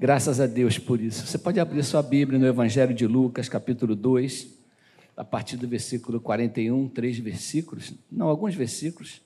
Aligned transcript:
Graças 0.00 0.40
a 0.40 0.46
Deus 0.46 0.78
por 0.78 0.98
isso. 0.98 1.26
Você 1.26 1.36
pode 1.36 1.60
abrir 1.60 1.84
sua 1.84 2.02
Bíblia 2.02 2.38
no 2.38 2.46
Evangelho 2.46 2.94
de 2.94 3.06
Lucas, 3.06 3.50
capítulo 3.50 3.94
2, 3.94 4.48
a 5.14 5.22
partir 5.22 5.58
do 5.58 5.68
versículo 5.68 6.18
41, 6.18 6.88
três 6.88 7.18
versículos, 7.18 7.92
não, 8.10 8.26
alguns 8.26 8.54
versículos. 8.54 9.20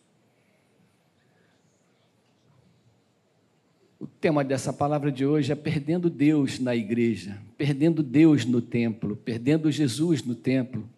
O 4.00 4.08
tema 4.08 4.42
dessa 4.42 4.72
palavra 4.72 5.12
de 5.12 5.24
hoje 5.24 5.52
é 5.52 5.54
perdendo 5.54 6.10
Deus 6.10 6.58
na 6.58 6.74
igreja, 6.74 7.40
perdendo 7.56 8.02
Deus 8.02 8.44
no 8.44 8.60
templo, 8.60 9.14
perdendo 9.14 9.70
Jesus 9.70 10.24
no 10.24 10.34
templo. 10.34 10.90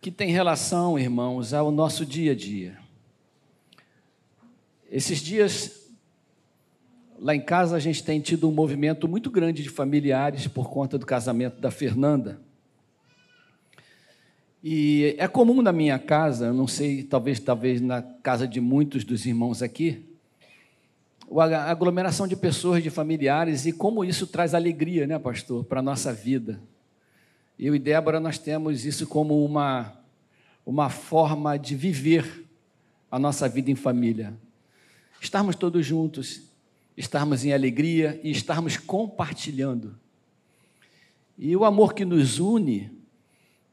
Que 0.00 0.12
tem 0.12 0.30
relação, 0.30 0.96
irmãos, 0.96 1.52
ao 1.52 1.72
nosso 1.72 2.06
dia 2.06 2.30
a 2.30 2.36
dia. 2.36 2.77
Esses 4.90 5.18
dias, 5.18 5.90
lá 7.18 7.34
em 7.34 7.40
casa, 7.40 7.76
a 7.76 7.78
gente 7.78 8.02
tem 8.02 8.20
tido 8.20 8.48
um 8.48 8.52
movimento 8.52 9.06
muito 9.06 9.30
grande 9.30 9.62
de 9.62 9.68
familiares 9.68 10.46
por 10.46 10.70
conta 10.70 10.96
do 10.96 11.04
casamento 11.04 11.60
da 11.60 11.70
Fernanda. 11.70 12.40
E 14.64 15.14
é 15.18 15.28
comum 15.28 15.60
na 15.60 15.72
minha 15.72 15.98
casa, 15.98 16.52
não 16.52 16.66
sei, 16.66 17.02
talvez, 17.02 17.38
talvez 17.38 17.80
na 17.80 18.02
casa 18.02 18.48
de 18.48 18.60
muitos 18.60 19.04
dos 19.04 19.26
irmãos 19.26 19.62
aqui, 19.62 20.04
a 21.30 21.70
aglomeração 21.70 22.26
de 22.26 22.34
pessoas, 22.34 22.82
de 22.82 22.88
familiares, 22.88 23.66
e 23.66 23.72
como 23.72 24.04
isso 24.04 24.26
traz 24.26 24.54
alegria, 24.54 25.06
né, 25.06 25.18
pastor, 25.18 25.64
para 25.64 25.80
a 25.80 25.82
nossa 25.82 26.12
vida. 26.12 26.60
Eu 27.58 27.74
e 27.74 27.78
Débora, 27.78 28.18
nós 28.18 28.38
temos 28.38 28.86
isso 28.86 29.06
como 29.06 29.44
uma, 29.44 29.92
uma 30.64 30.88
forma 30.88 31.58
de 31.58 31.76
viver 31.76 32.46
a 33.10 33.18
nossa 33.18 33.48
vida 33.48 33.70
em 33.70 33.74
família. 33.74 34.34
Estarmos 35.20 35.56
todos 35.56 35.84
juntos, 35.84 36.42
estarmos 36.96 37.44
em 37.44 37.52
alegria 37.52 38.20
e 38.22 38.30
estarmos 38.30 38.76
compartilhando. 38.76 39.98
E 41.36 41.54
o 41.56 41.64
amor 41.64 41.94
que 41.94 42.04
nos 42.04 42.38
une, 42.38 42.90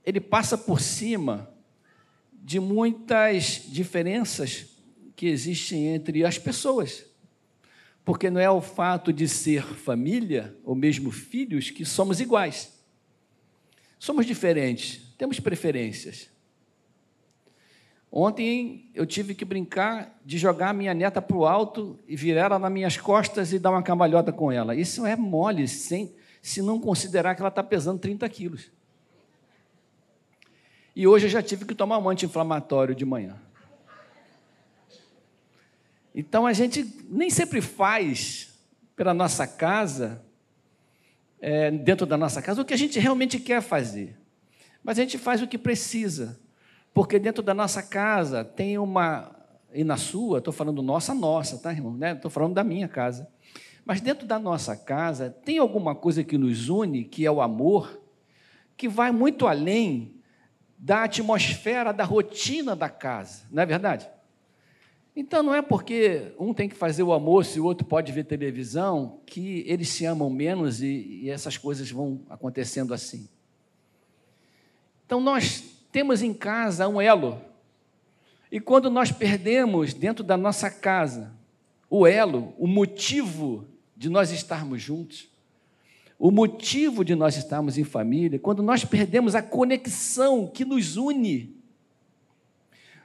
ele 0.06 0.22
passa 0.22 0.58
por 0.58 0.80
cima 0.80 1.50
de 2.32 2.60
muitas 2.60 3.64
diferenças 3.68 4.68
que 5.16 5.26
existem 5.26 5.88
entre 5.88 6.24
as 6.24 6.38
pessoas. 6.38 7.06
Porque 8.04 8.30
não 8.30 8.40
é 8.40 8.50
o 8.50 8.62
fato 8.62 9.12
de 9.12 9.28
ser 9.28 9.64
família, 9.64 10.56
ou 10.64 10.76
mesmo 10.76 11.10
filhos, 11.10 11.72
que 11.72 11.84
somos 11.84 12.20
iguais. 12.20 12.72
Somos 13.98 14.28
diferentes, 14.28 15.02
temos 15.18 15.40
preferências. 15.40 16.30
Ontem 18.18 18.90
eu 18.94 19.06
tive 19.06 19.36
que 19.36 19.44
brincar 19.44 20.18
de 20.24 20.38
jogar 20.38 20.70
a 20.70 20.74
minha 20.74 20.94
neta 20.94 21.22
para 21.22 21.36
o 21.36 21.46
alto 21.46 22.00
e 22.08 22.16
virar 22.16 22.44
ela 22.44 22.58
nas 22.58 22.72
minhas 22.72 22.96
costas 22.96 23.52
e 23.52 23.60
dar 23.60 23.72
uma 23.72 23.84
cambalhota 23.84 24.32
com 24.32 24.50
ela. 24.50 24.74
Isso 24.74 25.06
é 25.06 25.18
mole, 25.18 25.68
sem, 25.68 26.16
se 26.42 26.62
não 26.62 26.80
considerar 26.80 27.36
que 27.36 27.42
ela 27.42 27.50
está 27.50 27.62
pesando 27.62 28.00
30 28.00 28.30
quilos. 28.30 28.72
E 30.96 31.06
hoje 31.06 31.26
eu 31.26 31.30
já 31.30 31.44
tive 31.44 31.66
que 31.66 31.76
tomar 31.76 31.98
um 31.98 32.08
anti-inflamatório 32.08 32.96
de 32.96 33.04
manhã. 33.04 33.36
Então 36.16 36.48
a 36.48 36.54
gente 36.54 36.90
nem 37.10 37.30
sempre 37.30 37.60
faz 37.60 38.58
pela 38.96 39.14
nossa 39.14 39.46
casa, 39.46 40.24
é, 41.42 41.70
dentro 41.70 42.06
da 42.06 42.16
nossa 42.16 42.42
casa, 42.42 42.62
o 42.62 42.66
que 42.66 42.74
a 42.74 42.78
gente 42.78 42.98
realmente 42.98 43.42
quer 43.42 43.62
fazer. 43.62 44.16
Mas 44.82 44.98
a 44.98 45.02
gente 45.02 45.18
faz 45.18 45.42
o 45.42 45.48
que 45.48 45.58
precisa. 45.58 46.45
Porque 46.96 47.20
dentro 47.20 47.44
da 47.44 47.54
nossa 47.54 47.84
casa 47.84 48.46
tem 48.46 48.78
uma. 48.78 49.36
E 49.74 49.84
na 49.84 49.98
sua, 49.98 50.38
estou 50.38 50.54
falando 50.54 50.82
nossa, 50.82 51.14
nossa, 51.14 51.58
tá, 51.58 51.74
irmão? 51.74 51.92
Estou 51.92 52.30
né? 52.30 52.34
falando 52.34 52.54
da 52.54 52.64
minha 52.64 52.88
casa. 52.88 53.28
Mas 53.84 54.00
dentro 54.00 54.26
da 54.26 54.40
nossa 54.40 54.78
casa 54.78 55.30
tem 55.30 55.58
alguma 55.58 55.94
coisa 55.94 56.24
que 56.24 56.38
nos 56.38 56.70
une, 56.70 57.04
que 57.04 57.26
é 57.26 57.30
o 57.30 57.42
amor, 57.42 58.02
que 58.78 58.88
vai 58.88 59.12
muito 59.12 59.46
além 59.46 60.16
da 60.78 61.04
atmosfera, 61.04 61.92
da 61.92 62.06
rotina 62.06 62.78
da 62.78 62.88
casa, 62.88 63.46
não 63.52 63.62
é 63.62 63.66
verdade? 63.66 64.10
Então 65.14 65.44
não 65.44 65.54
é 65.54 65.62
porque 65.62 66.34
um 66.40 66.54
tem 66.54 66.70
que 66.70 66.76
fazer 66.76 67.04
o 67.04 67.12
almoço 67.12 67.58
e 67.58 67.62
o 67.62 67.66
outro 67.66 67.86
pode 67.86 68.12
ver 68.14 68.24
televisão 68.24 69.20
que 69.26 69.66
eles 69.68 69.90
se 69.90 70.06
amam 70.06 70.30
menos 70.30 70.82
e, 70.82 71.24
e 71.24 71.30
essas 71.30 71.58
coisas 71.58 71.92
vão 71.92 72.22
acontecendo 72.30 72.94
assim. 72.94 73.28
Então 75.06 75.20
nós 75.20 75.75
temos 75.96 76.22
em 76.22 76.34
casa 76.34 76.90
um 76.90 77.02
elo. 77.02 77.40
E 78.52 78.60
quando 78.60 78.90
nós 78.90 79.14
perdemos 79.14 79.94
dentro 79.94 80.26
da 80.26 80.36
nossa 80.36 80.70
casa 80.70 81.32
o 81.90 82.06
elo, 82.06 82.54
o 82.58 82.68
motivo 82.68 83.66
de 83.96 84.10
nós 84.10 84.30
estarmos 84.30 84.82
juntos, 84.82 85.30
o 86.20 86.32
motivo 86.32 87.06
de 87.06 87.16
nós 87.16 87.38
estarmos 87.38 87.78
em 87.78 87.86
família, 87.86 88.38
quando 88.38 88.62
nós 88.62 88.84
perdemos 88.84 89.36
a 89.36 89.42
conexão 89.42 90.52
que 90.54 90.66
nos 90.66 90.98
une, 90.98 91.56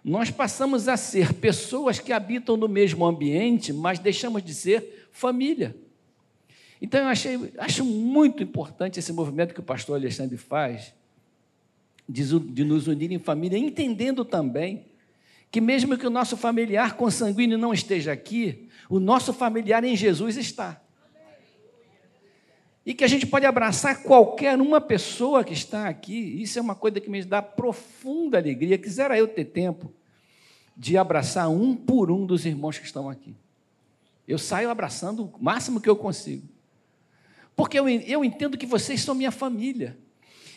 nós 0.03 0.33
passamos 0.33 0.89
a 0.89 0.97
ser 0.97 1.33
pessoas 1.35 2.01
que 2.01 2.13
habitam 2.13 2.57
no 2.57 2.67
mesmo 2.67 3.07
ambiente, 3.07 3.73
mas 3.73 4.01
deixamos 4.01 4.43
de 4.43 4.53
ser 4.53 5.09
família. 5.13 5.77
Então 6.83 6.99
eu 6.99 7.07
achei, 7.07 7.53
acho 7.57 7.85
muito 7.85 8.43
importante 8.43 8.99
esse 8.99 9.13
movimento 9.13 9.55
que 9.55 9.61
o 9.61 9.63
pastor 9.63 9.95
Alexandre 9.95 10.37
faz, 10.37 10.93
de, 12.11 12.65
nos 12.65 12.87
unir 12.87 13.13
em 13.13 13.19
família, 13.19 13.59
entendendo 13.59 14.25
também 14.25 14.87
que 15.51 15.61
mesmo 15.61 15.97
que 15.97 16.07
o 16.07 16.11
nosso 16.11 16.37
familiar 16.37 16.97
consanguíneo 16.97 17.59
não 17.59 17.73
esteja 17.73 18.13
aqui, 18.13 18.69
o 18.89 19.01
nosso 19.01 19.33
familiar 19.33 19.83
em 19.85 19.97
Jesus 19.97 20.37
está 20.37 20.81
e 22.85 22.95
que 22.95 23.05
a 23.05 23.09
gente 23.09 23.27
pode 23.27 23.47
abraçar 23.47 24.03
qualquer 24.03 24.61
uma 24.61 24.81
pessoa 24.81 25.45
que 25.45 25.53
está 25.53 25.89
aqui. 25.89 26.43
Isso 26.43 26.59
é 26.59 26.63
uma 26.63 26.75
coisa 26.75 27.01
que 27.01 27.11
me 27.11 27.23
dá 27.23 27.43
profunda 27.43 28.39
alegria. 28.39 28.79
Quisera 28.79 29.17
eu 29.19 29.29
ter 29.29 29.45
tempo 29.45 29.93
de 30.77 30.97
abraçar 30.97 31.49
um 31.49 31.77
por 31.77 32.11
um 32.11 32.25
dos 32.25 32.47
irmãos 32.47 32.79
que 32.79 32.87
estão 32.87 33.09
aqui. 33.09 33.37
Eu 34.27 34.39
saio 34.39 34.71
abraçando 34.71 35.25
o 35.25 35.33
máximo 35.43 35.81
que 35.81 35.89
eu 35.89 35.97
consigo. 35.97 36.49
Porque 37.55 37.79
eu, 37.79 37.89
eu 37.89 38.25
entendo 38.25 38.57
que 38.57 38.67
vocês 38.67 39.03
são 39.03 39.15
minha 39.15 39.31
família. 39.31 39.99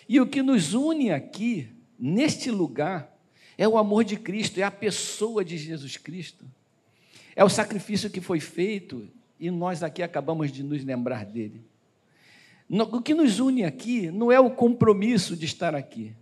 E 0.07 0.19
o 0.19 0.27
que 0.27 0.41
nos 0.41 0.73
une 0.73 1.11
aqui, 1.11 1.69
neste 1.97 2.51
lugar, 2.51 3.13
é 3.57 3.67
o 3.67 3.77
amor 3.77 4.03
de 4.03 4.17
Cristo, 4.17 4.59
é 4.59 4.63
a 4.63 4.71
pessoa 4.71 5.43
de 5.43 5.57
Jesus 5.57 5.97
Cristo. 5.97 6.45
É 7.35 7.43
o 7.43 7.49
sacrifício 7.49 8.09
que 8.09 8.21
foi 8.21 8.39
feito 8.39 9.07
e 9.39 9.49
nós 9.49 9.83
aqui 9.83 10.03
acabamos 10.03 10.51
de 10.51 10.63
nos 10.63 10.83
lembrar 10.83 11.25
dele. 11.25 11.63
O 12.69 13.01
que 13.01 13.13
nos 13.13 13.39
une 13.39 13.63
aqui 13.63 14.09
não 14.09 14.31
é 14.31 14.39
o 14.39 14.49
compromisso 14.49 15.35
de 15.35 15.45
estar 15.45 15.75
aqui. 15.75 16.15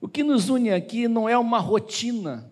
O 0.00 0.08
que 0.08 0.22
nos 0.22 0.48
une 0.48 0.70
aqui 0.70 1.08
não 1.08 1.28
é 1.28 1.36
uma 1.36 1.58
rotina 1.58 2.50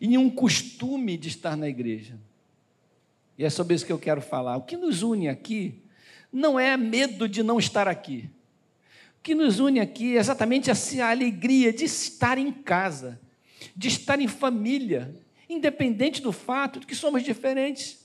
e 0.00 0.06
nenhum 0.06 0.30
costume 0.30 1.16
de 1.16 1.28
estar 1.28 1.56
na 1.56 1.68
igreja. 1.68 2.18
E 3.36 3.44
é 3.44 3.50
sobre 3.50 3.74
isso 3.74 3.86
que 3.86 3.92
eu 3.92 3.98
quero 3.98 4.20
falar. 4.20 4.56
O 4.56 4.62
que 4.62 4.76
nos 4.76 5.02
une 5.02 5.28
aqui 5.28 5.82
não 6.32 6.58
é 6.58 6.76
medo 6.76 7.28
de 7.28 7.42
não 7.42 7.58
estar 7.58 7.88
aqui. 7.88 8.30
Que 9.22 9.34
nos 9.34 9.58
une 9.58 9.80
aqui 9.80 10.16
é 10.16 10.20
exatamente 10.20 10.70
essa 10.70 11.04
alegria 11.04 11.72
de 11.72 11.84
estar 11.84 12.38
em 12.38 12.52
casa, 12.52 13.20
de 13.76 13.88
estar 13.88 14.20
em 14.20 14.28
família, 14.28 15.14
independente 15.48 16.22
do 16.22 16.32
fato 16.32 16.80
de 16.80 16.86
que 16.86 16.94
somos 16.94 17.22
diferentes 17.22 17.98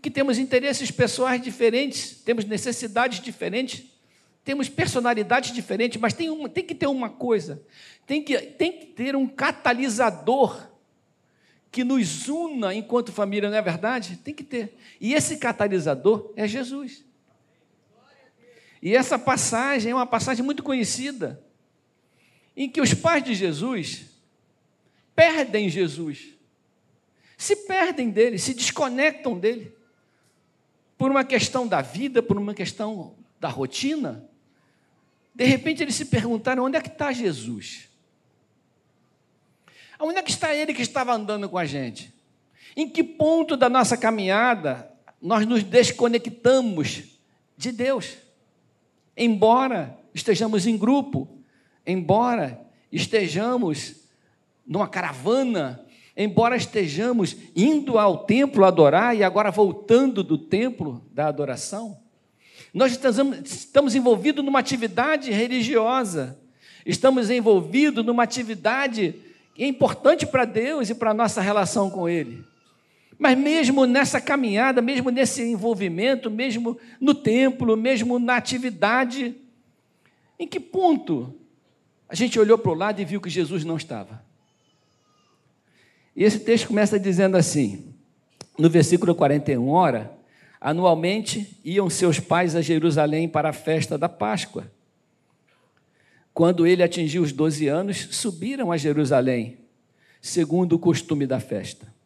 que 0.00 0.10
temos 0.10 0.38
interesses 0.38 0.90
pessoais 0.90 1.40
diferentes, 1.40 2.12
temos 2.24 2.44
necessidades 2.44 3.20
diferentes, 3.20 3.84
temos 4.42 4.68
personalidades 4.68 5.52
diferentes, 5.52 6.00
mas 6.00 6.14
tem, 6.14 6.30
uma, 6.30 6.48
tem 6.48 6.64
que 6.64 6.74
ter 6.74 6.86
uma 6.86 7.10
coisa: 7.10 7.62
tem 8.06 8.22
que, 8.22 8.36
tem 8.38 8.72
que 8.72 8.86
ter 8.86 9.14
um 9.14 9.26
catalisador 9.26 10.68
que 11.70 11.84
nos 11.84 12.28
una 12.28 12.74
enquanto 12.74 13.12
família, 13.12 13.50
não 13.50 13.56
é 13.56 13.62
verdade? 13.62 14.18
Tem 14.24 14.34
que 14.34 14.42
ter. 14.42 14.76
E 15.00 15.14
esse 15.14 15.36
catalisador 15.36 16.32
é 16.34 16.48
Jesus. 16.48 17.04
E 18.82 18.94
essa 18.96 19.18
passagem 19.18 19.92
é 19.92 19.94
uma 19.94 20.06
passagem 20.06 20.44
muito 20.44 20.62
conhecida, 20.62 21.42
em 22.56 22.68
que 22.68 22.80
os 22.80 22.94
pais 22.94 23.22
de 23.22 23.34
Jesus 23.34 24.06
perdem 25.14 25.68
Jesus, 25.68 26.34
se 27.36 27.56
perdem 27.56 28.10
dele, 28.10 28.38
se 28.38 28.54
desconectam 28.54 29.38
dele 29.38 29.74
por 30.96 31.10
uma 31.10 31.24
questão 31.24 31.66
da 31.66 31.80
vida, 31.80 32.22
por 32.22 32.36
uma 32.36 32.54
questão 32.54 33.16
da 33.38 33.48
rotina, 33.48 34.28
de 35.34 35.44
repente 35.44 35.82
eles 35.82 35.94
se 35.94 36.04
perguntaram: 36.06 36.64
onde 36.64 36.76
é 36.76 36.80
que 36.80 36.88
está 36.88 37.12
Jesus? 37.12 37.88
Onde 39.98 40.18
é 40.18 40.22
que 40.22 40.30
está 40.30 40.54
ele 40.54 40.72
que 40.72 40.82
estava 40.82 41.12
andando 41.12 41.48
com 41.48 41.58
a 41.58 41.64
gente? 41.64 42.12
Em 42.76 42.88
que 42.88 43.02
ponto 43.02 43.56
da 43.56 43.68
nossa 43.68 43.96
caminhada 43.96 44.90
nós 45.20 45.46
nos 45.46 45.62
desconectamos 45.62 47.02
de 47.56 47.72
Deus? 47.72 48.16
Embora 49.22 49.98
estejamos 50.14 50.66
em 50.66 50.78
grupo, 50.78 51.28
embora 51.86 52.58
estejamos 52.90 53.96
numa 54.66 54.88
caravana, 54.88 55.84
embora 56.16 56.56
estejamos 56.56 57.36
indo 57.54 57.98
ao 57.98 58.24
templo 58.24 58.64
adorar 58.64 59.14
e 59.14 59.22
agora 59.22 59.50
voltando 59.50 60.24
do 60.24 60.38
templo 60.38 61.04
da 61.12 61.26
adoração, 61.26 61.98
nós 62.72 62.98
estamos 63.44 63.94
envolvidos 63.94 64.42
numa 64.42 64.58
atividade 64.58 65.30
religiosa, 65.30 66.40
estamos 66.86 67.28
envolvidos 67.28 68.02
numa 68.02 68.22
atividade 68.22 69.14
importante 69.58 70.26
para 70.26 70.46
Deus 70.46 70.88
e 70.88 70.94
para 70.94 71.10
a 71.10 71.14
nossa 71.14 71.42
relação 71.42 71.90
com 71.90 72.08
Ele. 72.08 72.42
Mas 73.20 73.36
mesmo 73.36 73.84
nessa 73.84 74.18
caminhada, 74.18 74.80
mesmo 74.80 75.10
nesse 75.10 75.42
envolvimento, 75.42 76.30
mesmo 76.30 76.78
no 76.98 77.14
templo, 77.14 77.76
mesmo 77.76 78.18
na 78.18 78.36
atividade, 78.36 79.34
em 80.38 80.48
que 80.48 80.58
ponto 80.58 81.34
a 82.08 82.14
gente 82.14 82.40
olhou 82.40 82.56
para 82.56 82.70
o 82.70 82.74
lado 82.74 82.98
e 82.98 83.04
viu 83.04 83.20
que 83.20 83.28
Jesus 83.28 83.62
não 83.62 83.76
estava? 83.76 84.24
E 86.16 86.24
esse 86.24 86.40
texto 86.40 86.68
começa 86.68 86.98
dizendo 86.98 87.36
assim, 87.36 87.92
no 88.58 88.70
versículo 88.70 89.14
41, 89.14 89.68
ora, 89.68 90.10
anualmente 90.58 91.60
iam 91.62 91.90
seus 91.90 92.18
pais 92.18 92.56
a 92.56 92.62
Jerusalém 92.62 93.28
para 93.28 93.50
a 93.50 93.52
festa 93.52 93.98
da 93.98 94.08
Páscoa. 94.08 94.72
Quando 96.32 96.66
ele 96.66 96.82
atingiu 96.82 97.22
os 97.22 97.32
12 97.32 97.68
anos, 97.68 98.08
subiram 98.12 98.72
a 98.72 98.78
Jerusalém, 98.78 99.58
segundo 100.22 100.72
o 100.72 100.78
costume 100.78 101.26
da 101.26 101.38
festa. 101.38 101.99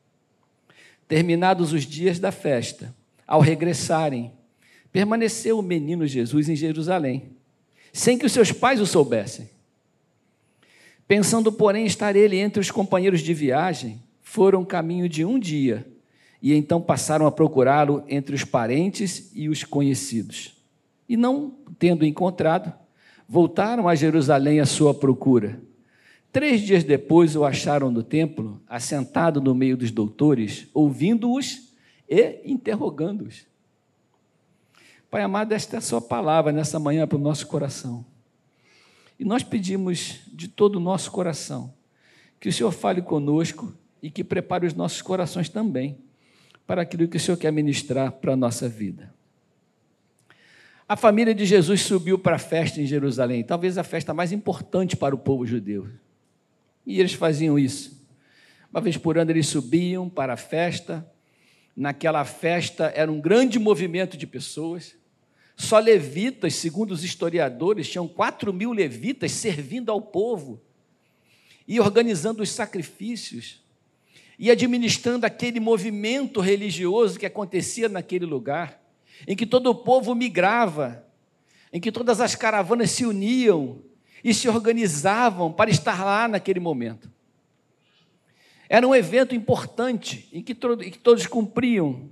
Terminados 1.06 1.72
os 1.72 1.84
dias 1.84 2.18
da 2.18 2.32
festa, 2.32 2.94
ao 3.26 3.40
regressarem, 3.40 4.32
permaneceu 4.92 5.58
o 5.58 5.62
menino 5.62 6.06
Jesus 6.06 6.48
em 6.48 6.56
Jerusalém, 6.56 7.30
sem 7.92 8.16
que 8.16 8.26
os 8.26 8.32
seus 8.32 8.52
pais 8.52 8.80
o 8.80 8.86
soubessem. 8.86 9.50
Pensando, 11.06 11.52
porém, 11.52 11.84
estar 11.84 12.16
ele 12.16 12.36
entre 12.36 12.60
os 12.60 12.70
companheiros 12.70 13.20
de 13.20 13.34
viagem, 13.34 14.00
foram 14.22 14.64
caminho 14.64 15.08
de 15.08 15.24
um 15.24 15.38
dia, 15.38 15.86
e 16.40 16.54
então 16.54 16.80
passaram 16.80 17.26
a 17.26 17.32
procurá-lo 17.32 18.02
entre 18.08 18.34
os 18.34 18.44
parentes 18.44 19.30
e 19.34 19.48
os 19.48 19.64
conhecidos. 19.64 20.56
E 21.08 21.16
não 21.16 21.54
tendo 21.78 22.04
encontrado, 22.04 22.72
voltaram 23.28 23.88
a 23.88 23.94
Jerusalém 23.94 24.60
à 24.60 24.66
sua 24.66 24.94
procura. 24.94 25.60
Três 26.32 26.60
dias 26.62 26.82
depois 26.84 27.36
o 27.36 27.44
acharam 27.44 27.90
no 27.90 28.02
templo, 28.02 28.53
assentado 28.74 29.40
no 29.40 29.54
meio 29.54 29.76
dos 29.76 29.92
doutores, 29.92 30.66
ouvindo-os 30.74 31.72
e 32.08 32.40
interrogando-os. 32.44 33.46
Pai 35.08 35.22
amado, 35.22 35.52
esta 35.52 35.76
é 35.76 35.78
a 35.78 35.80
sua 35.80 36.00
palavra 36.00 36.50
nessa 36.50 36.80
manhã 36.80 37.06
para 37.06 37.16
o 37.16 37.20
nosso 37.20 37.46
coração. 37.46 38.04
E 39.16 39.24
nós 39.24 39.44
pedimos 39.44 40.22
de 40.26 40.48
todo 40.48 40.74
o 40.76 40.80
nosso 40.80 41.12
coração 41.12 41.72
que 42.40 42.48
o 42.48 42.52
Senhor 42.52 42.72
fale 42.72 43.00
conosco 43.00 43.72
e 44.02 44.10
que 44.10 44.24
prepare 44.24 44.66
os 44.66 44.74
nossos 44.74 45.00
corações 45.00 45.48
também 45.48 45.96
para 46.66 46.82
aquilo 46.82 47.06
que 47.06 47.16
o 47.16 47.20
Senhor 47.20 47.36
quer 47.36 47.52
ministrar 47.52 48.10
para 48.10 48.32
a 48.32 48.36
nossa 48.36 48.68
vida. 48.68 49.14
A 50.88 50.96
família 50.96 51.32
de 51.32 51.46
Jesus 51.46 51.82
subiu 51.82 52.18
para 52.18 52.34
a 52.34 52.40
festa 52.40 52.80
em 52.80 52.86
Jerusalém, 52.86 53.44
talvez 53.44 53.78
a 53.78 53.84
festa 53.84 54.12
mais 54.12 54.32
importante 54.32 54.96
para 54.96 55.14
o 55.14 55.18
povo 55.18 55.46
judeu. 55.46 55.86
E 56.84 56.98
eles 56.98 57.12
faziam 57.12 57.56
isso. 57.56 57.93
Uma 58.74 58.80
vez 58.80 58.96
por 58.96 59.16
ano 59.16 59.30
eles 59.30 59.46
subiam 59.46 60.10
para 60.10 60.32
a 60.32 60.36
festa. 60.36 61.08
Naquela 61.76 62.24
festa 62.24 62.92
era 62.96 63.10
um 63.10 63.20
grande 63.20 63.56
movimento 63.56 64.16
de 64.16 64.26
pessoas. 64.26 64.96
Só 65.56 65.78
levitas, 65.78 66.56
segundo 66.56 66.90
os 66.90 67.04
historiadores, 67.04 67.88
tinham 67.88 68.08
4 68.08 68.52
mil 68.52 68.72
levitas 68.72 69.30
servindo 69.30 69.92
ao 69.92 70.02
povo 70.02 70.60
e 71.68 71.78
organizando 71.78 72.42
os 72.42 72.50
sacrifícios 72.50 73.62
e 74.36 74.50
administrando 74.50 75.24
aquele 75.24 75.60
movimento 75.60 76.40
religioso 76.40 77.16
que 77.16 77.26
acontecia 77.26 77.88
naquele 77.88 78.26
lugar, 78.26 78.82
em 79.24 79.36
que 79.36 79.46
todo 79.46 79.70
o 79.70 79.74
povo 79.76 80.16
migrava, 80.16 81.06
em 81.72 81.80
que 81.80 81.92
todas 81.92 82.20
as 82.20 82.34
caravanas 82.34 82.90
se 82.90 83.06
uniam 83.06 83.84
e 84.24 84.34
se 84.34 84.48
organizavam 84.48 85.52
para 85.52 85.70
estar 85.70 86.04
lá 86.04 86.26
naquele 86.26 86.58
momento. 86.58 87.14
Era 88.68 88.86
um 88.86 88.94
evento 88.94 89.34
importante 89.34 90.28
em 90.32 90.42
que, 90.42 90.54
todos 90.54 91.26
cumpriam 91.26 92.08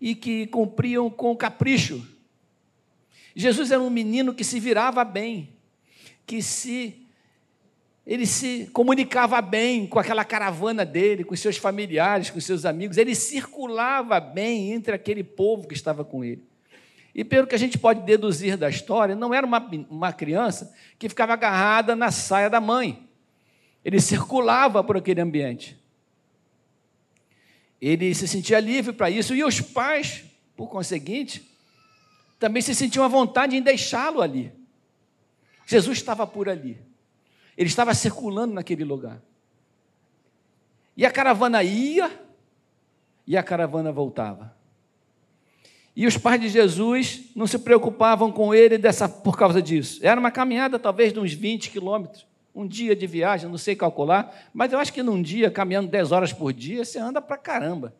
e 0.00 0.14
que 0.14 0.46
cumpriam 0.46 1.10
com 1.10 1.36
capricho. 1.36 2.06
Jesus 3.34 3.70
era 3.70 3.82
um 3.82 3.90
menino 3.90 4.34
que 4.34 4.44
se 4.44 4.60
virava 4.60 5.04
bem, 5.04 5.50
que 6.26 6.40
se 6.42 7.04
ele 8.06 8.26
se 8.26 8.68
comunicava 8.72 9.40
bem 9.40 9.86
com 9.86 9.98
aquela 9.98 10.24
caravana 10.24 10.84
dele, 10.84 11.24
com 11.24 11.34
seus 11.34 11.56
familiares, 11.56 12.30
com 12.30 12.38
seus 12.38 12.66
amigos, 12.66 12.98
ele 12.98 13.14
circulava 13.14 14.20
bem 14.20 14.72
entre 14.72 14.94
aquele 14.94 15.24
povo 15.24 15.66
que 15.66 15.74
estava 15.74 16.04
com 16.04 16.22
ele. 16.22 16.42
E 17.14 17.24
pelo 17.24 17.46
que 17.46 17.54
a 17.54 17.58
gente 17.58 17.78
pode 17.78 18.02
deduzir 18.02 18.56
da 18.56 18.68
história, 18.68 19.14
não 19.14 19.32
era 19.32 19.46
uma, 19.46 19.58
uma 19.88 20.12
criança 20.12 20.74
que 20.98 21.08
ficava 21.08 21.32
agarrada 21.32 21.96
na 21.96 22.10
saia 22.10 22.50
da 22.50 22.60
mãe. 22.60 23.03
Ele 23.84 24.00
circulava 24.00 24.82
por 24.82 24.96
aquele 24.96 25.20
ambiente. 25.20 25.78
Ele 27.80 28.14
se 28.14 28.26
sentia 28.26 28.58
livre 28.58 28.94
para 28.94 29.10
isso, 29.10 29.34
e 29.34 29.44
os 29.44 29.60
pais, 29.60 30.24
por 30.56 30.68
conseguinte, 30.68 31.46
também 32.38 32.62
se 32.62 32.74
sentiam 32.74 33.04
à 33.04 33.08
vontade 33.08 33.56
em 33.56 33.60
deixá-lo 33.60 34.22
ali. 34.22 34.50
Jesus 35.66 35.98
estava 35.98 36.26
por 36.26 36.48
ali, 36.48 36.80
ele 37.56 37.68
estava 37.68 37.94
circulando 37.94 38.54
naquele 38.54 38.84
lugar. 38.84 39.20
E 40.96 41.04
a 41.04 41.10
caravana 41.10 41.62
ia, 41.62 42.10
e 43.26 43.36
a 43.36 43.42
caravana 43.42 43.92
voltava. 43.92 44.54
E 45.96 46.06
os 46.06 46.16
pais 46.16 46.40
de 46.40 46.48
Jesus 46.48 47.30
não 47.34 47.46
se 47.46 47.58
preocupavam 47.58 48.32
com 48.32 48.54
ele 48.54 48.78
dessa, 48.78 49.08
por 49.08 49.36
causa 49.36 49.60
disso. 49.60 50.00
Era 50.02 50.18
uma 50.18 50.30
caminhada 50.30 50.78
talvez 50.78 51.12
de 51.12 51.20
uns 51.20 51.32
20 51.32 51.70
quilômetros 51.70 52.26
um 52.54 52.66
dia 52.66 52.94
de 52.94 53.06
viagem, 53.06 53.50
não 53.50 53.58
sei 53.58 53.74
calcular, 53.74 54.50
mas 54.54 54.72
eu 54.72 54.78
acho 54.78 54.92
que 54.92 55.02
num 55.02 55.20
dia, 55.20 55.50
caminhando 55.50 55.88
10 55.88 56.12
horas 56.12 56.32
por 56.32 56.52
dia, 56.52 56.84
você 56.84 56.98
anda 56.98 57.20
para 57.20 57.36
caramba. 57.36 57.94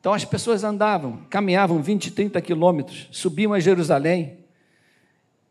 Então 0.00 0.12
as 0.12 0.24
pessoas 0.24 0.64
andavam, 0.64 1.24
caminhavam 1.30 1.80
20, 1.80 2.10
30 2.10 2.40
quilômetros, 2.40 3.08
subiam 3.12 3.52
a 3.52 3.60
Jerusalém. 3.60 4.38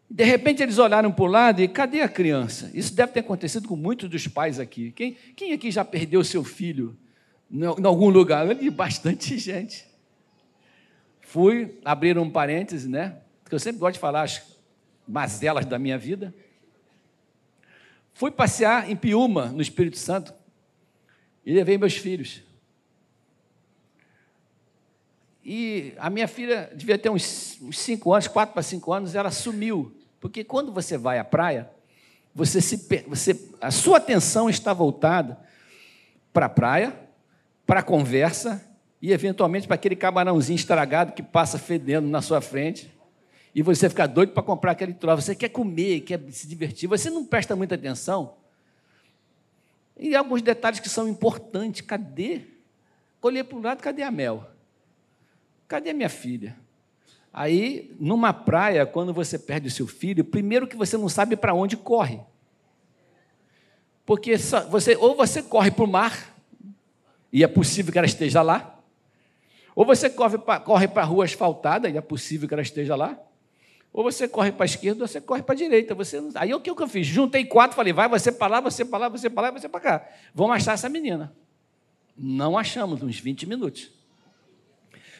De 0.09 0.23
repente 0.23 0.61
eles 0.61 0.77
olharam 0.77 1.11
para 1.11 1.23
o 1.23 1.27
lado 1.27 1.61
e 1.61 1.67
cadê 1.67 2.01
a 2.01 2.09
criança? 2.09 2.71
Isso 2.73 2.93
deve 2.93 3.13
ter 3.13 3.19
acontecido 3.21 3.67
com 3.67 3.75
muitos 3.75 4.09
dos 4.09 4.27
pais 4.27 4.59
aqui. 4.59 4.91
Quem, 4.91 5.17
quem 5.35 5.53
aqui 5.53 5.69
já 5.69 5.83
perdeu 5.83 6.23
seu 6.23 6.43
filho 6.43 6.97
em 7.51 7.85
algum 7.85 8.09
lugar? 8.09 8.47
Eu 8.47 8.53
li 8.53 8.69
bastante 8.69 9.35
gente. 9.39 9.85
Fui 11.21 11.77
abrir 11.83 12.17
um 12.17 12.29
parêntese, 12.29 12.87
né? 12.89 13.17
Porque 13.43 13.53
eu 13.53 13.59
sempre 13.59 13.79
gosto 13.79 13.95
de 13.95 13.99
falar 13.99 14.23
as 14.23 14.56
mazelas 15.07 15.65
da 15.65 15.79
minha 15.79 15.97
vida. 15.97 16.33
Fui 18.13 18.31
passear 18.31 18.89
em 18.89 18.95
Piúma, 18.95 19.45
no 19.45 19.61
Espírito 19.61 19.97
Santo, 19.97 20.33
e 21.45 21.53
levei 21.53 21.77
meus 21.77 21.95
filhos. 21.95 22.43
E 25.45 25.93
a 25.97 26.09
minha 26.09 26.27
filha 26.27 26.69
devia 26.75 26.97
ter 26.97 27.09
uns, 27.09 27.57
uns 27.61 27.79
cinco 27.79 28.11
anos, 28.11 28.27
quatro 28.27 28.53
para 28.53 28.63
cinco 28.63 28.91
anos, 28.91 29.15
ela 29.15 29.31
sumiu. 29.31 29.95
Porque 30.19 30.43
quando 30.43 30.73
você 30.73 30.97
vai 30.97 31.19
à 31.19 31.23
praia, 31.23 31.69
você 32.35 32.59
se, 32.59 32.75
você, 33.07 33.49
a 33.61 33.71
sua 33.71 33.97
atenção 33.97 34.49
está 34.49 34.73
voltada 34.73 35.39
para 36.33 36.47
a 36.47 36.49
praia, 36.49 36.99
para 37.65 37.79
a 37.79 37.83
conversa 37.83 38.61
e, 39.01 39.13
eventualmente, 39.13 39.67
para 39.67 39.75
aquele 39.75 39.95
camarãozinho 39.95 40.57
estragado 40.57 41.13
que 41.13 41.23
passa 41.23 41.57
fedendo 41.57 42.09
na 42.09 42.21
sua 42.21 42.41
frente 42.41 42.96
e 43.57 43.63
você 43.63 43.89
fica 43.89 44.07
doido 44.07 44.33
para 44.33 44.43
comprar 44.43 44.73
aquele 44.73 44.93
troço. 44.93 45.23
Você 45.23 45.33
quer 45.33 45.49
comer, 45.49 46.01
quer 46.01 46.21
se 46.29 46.47
divertir, 46.47 46.87
você 46.87 47.09
não 47.09 47.25
presta 47.25 47.55
muita 47.55 47.73
atenção. 47.73 48.35
E 49.97 50.15
alguns 50.15 50.43
detalhes 50.43 50.79
que 50.79 50.87
são 50.87 51.07
importantes. 51.07 51.81
Cadê? 51.81 52.41
Olhei 53.19 53.43
para 53.43 53.57
o 53.57 53.61
lado, 53.63 53.81
cadê 53.81 54.03
a 54.03 54.11
Mel? 54.11 54.47
Cadê 55.67 55.89
a 55.89 55.93
minha 55.95 56.07
filha? 56.07 56.55
Aí, 57.33 57.95
numa 57.99 58.31
praia, 58.31 58.85
quando 58.85 59.11
você 59.11 59.39
perde 59.39 59.69
o 59.69 59.71
seu 59.71 59.87
filho, 59.87 60.23
primeiro 60.23 60.67
que 60.67 60.75
você 60.75 60.95
não 60.95 61.09
sabe 61.09 61.35
para 61.35 61.55
onde 61.55 61.75
corre. 61.75 62.19
Porque 64.05 64.37
você, 64.37 64.95
ou 64.97 65.15
você 65.15 65.41
corre 65.41 65.71
para 65.71 65.83
o 65.83 65.87
mar, 65.87 66.37
e 67.33 67.43
é 67.43 67.47
possível 67.47 67.91
que 67.91 67.97
ela 67.97 68.05
esteja 68.05 68.43
lá, 68.43 68.79
ou 69.73 69.83
você 69.83 70.11
corre 70.11 70.37
para 70.37 70.59
corre 70.59 70.87
a 70.93 71.03
rua 71.03 71.25
asfaltada, 71.25 71.89
e 71.89 71.97
é 71.97 72.01
possível 72.01 72.47
que 72.47 72.53
ela 72.53 72.61
esteja 72.61 72.95
lá, 72.95 73.19
ou 73.97 74.03
você 74.03 74.27
corre 74.27 74.51
para 74.51 74.63
a 74.63 74.67
esquerda, 74.67 75.03
ou 75.03 75.07
você 75.07 75.19
corre 75.19 75.41
para 75.41 75.55
a 75.55 75.57
direita. 75.57 75.95
Você 75.95 76.21
não... 76.21 76.29
Aí 76.35 76.53
o 76.53 76.59
que 76.59 76.69
eu 76.69 76.87
fiz? 76.87 77.07
Juntei 77.07 77.43
quatro, 77.43 77.75
falei, 77.75 77.91
vai 77.91 78.07
você 78.07 78.31
para 78.31 78.45
lá, 78.45 78.61
você 78.61 78.85
para 78.85 78.99
lá, 78.99 79.09
você 79.09 79.27
para 79.27 79.41
lá, 79.41 79.51
você 79.59 79.67
para 79.67 79.79
cá. 79.79 80.07
Vamos 80.35 80.55
achar 80.55 80.73
essa 80.73 80.87
menina. 80.87 81.35
Não 82.15 82.55
achamos, 82.55 83.01
uns 83.01 83.19
20 83.19 83.47
minutos. 83.47 83.89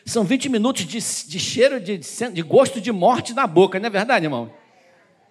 São 0.06 0.24
20 0.24 0.50
minutos 0.50 0.86
de, 0.86 1.00
de 1.00 1.40
cheiro, 1.40 1.80
de, 1.82 1.98
de 1.98 2.42
gosto 2.44 2.80
de 2.80 2.92
morte 2.92 3.34
na 3.34 3.48
boca, 3.48 3.80
não 3.80 3.88
é 3.88 3.90
verdade, 3.90 4.28
irmão? 4.28 4.54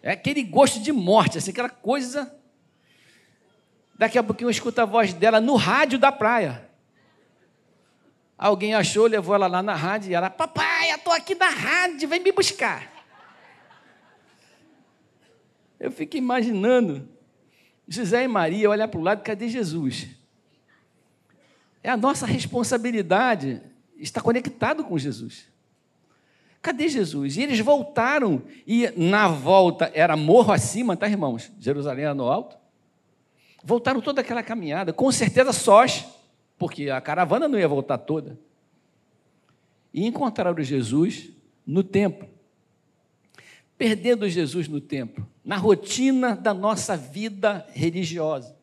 É 0.03 0.11
aquele 0.11 0.43
gosto 0.43 0.81
de 0.81 0.91
morte, 0.91 1.39
assim, 1.39 1.53
aquela 1.53 1.71
coisa. 1.71 2.35
Daqui 3.97 4.19
a 4.19 4.25
pouquinho 4.25 4.49
eu 4.49 4.51
escuto 4.51 4.81
a 4.81 4.85
voz 4.85 5.15
dela 5.15 5.41
no 5.41 5.55
rádio 5.55 6.01
da 6.01 6.11
praia. 6.11 6.69
Alguém 8.37 8.75
achou, 8.75 9.07
levou 9.07 9.37
ela 9.37 9.47
lá 9.47 9.63
na 9.63 9.77
rádio 9.77 10.11
e 10.11 10.15
ela, 10.15 10.31
papai, 10.31 10.91
eu 10.91 10.97
estou 10.97 11.13
aqui 11.13 11.37
na 11.37 11.49
rádio, 11.49 12.09
vem 12.09 12.19
me 12.19 12.33
buscar. 12.33 12.96
Eu 15.87 15.93
fico 15.93 16.17
imaginando 16.17 17.09
José 17.87 18.25
e 18.25 18.27
Maria 18.27 18.69
olhar 18.69 18.89
para 18.89 18.99
o 18.99 19.03
lado, 19.05 19.23
cadê 19.23 19.49
Jesus? 19.49 20.09
É 21.81 21.89
a 21.89 21.97
nossa 21.97 22.27
responsabilidade 22.27 23.63
estar 23.97 24.21
conectado 24.21 24.83
com 24.83 24.99
Jesus. 24.99 25.47
Cadê 26.61 26.89
Jesus? 26.89 27.37
E 27.37 27.43
eles 27.43 27.61
voltaram, 27.61 28.43
e 28.67 28.91
na 28.97 29.29
volta 29.29 29.89
era 29.95 30.17
morro 30.17 30.53
acima, 30.53 30.97
tá, 30.97 31.09
irmãos? 31.09 31.53
Jerusalém 31.61 32.07
era 32.07 32.15
no 32.17 32.25
alto. 32.25 32.59
Voltaram 33.63 34.01
toda 34.01 34.23
aquela 34.23 34.43
caminhada, 34.43 34.93
com 34.93 35.13
certeza 35.13 35.53
sós, 35.53 36.05
porque 36.59 36.91
a 36.91 37.01
caravana 37.01 37.47
não 37.47 37.61
ia 37.61 37.69
voltar 37.69 37.99
toda. 37.99 38.37
E 39.95 40.05
encontraram 40.05 40.61
Jesus 40.65 41.31
no 41.65 41.85
templo. 41.85 42.29
Perdendo 43.79 44.29
Jesus 44.29 44.67
no 44.67 44.81
templo, 44.81 45.25
na 45.47 45.57
rotina 45.57 46.37
da 46.37 46.53
nossa 46.53 46.95
vida 46.95 47.67
religiosa, 47.73 48.55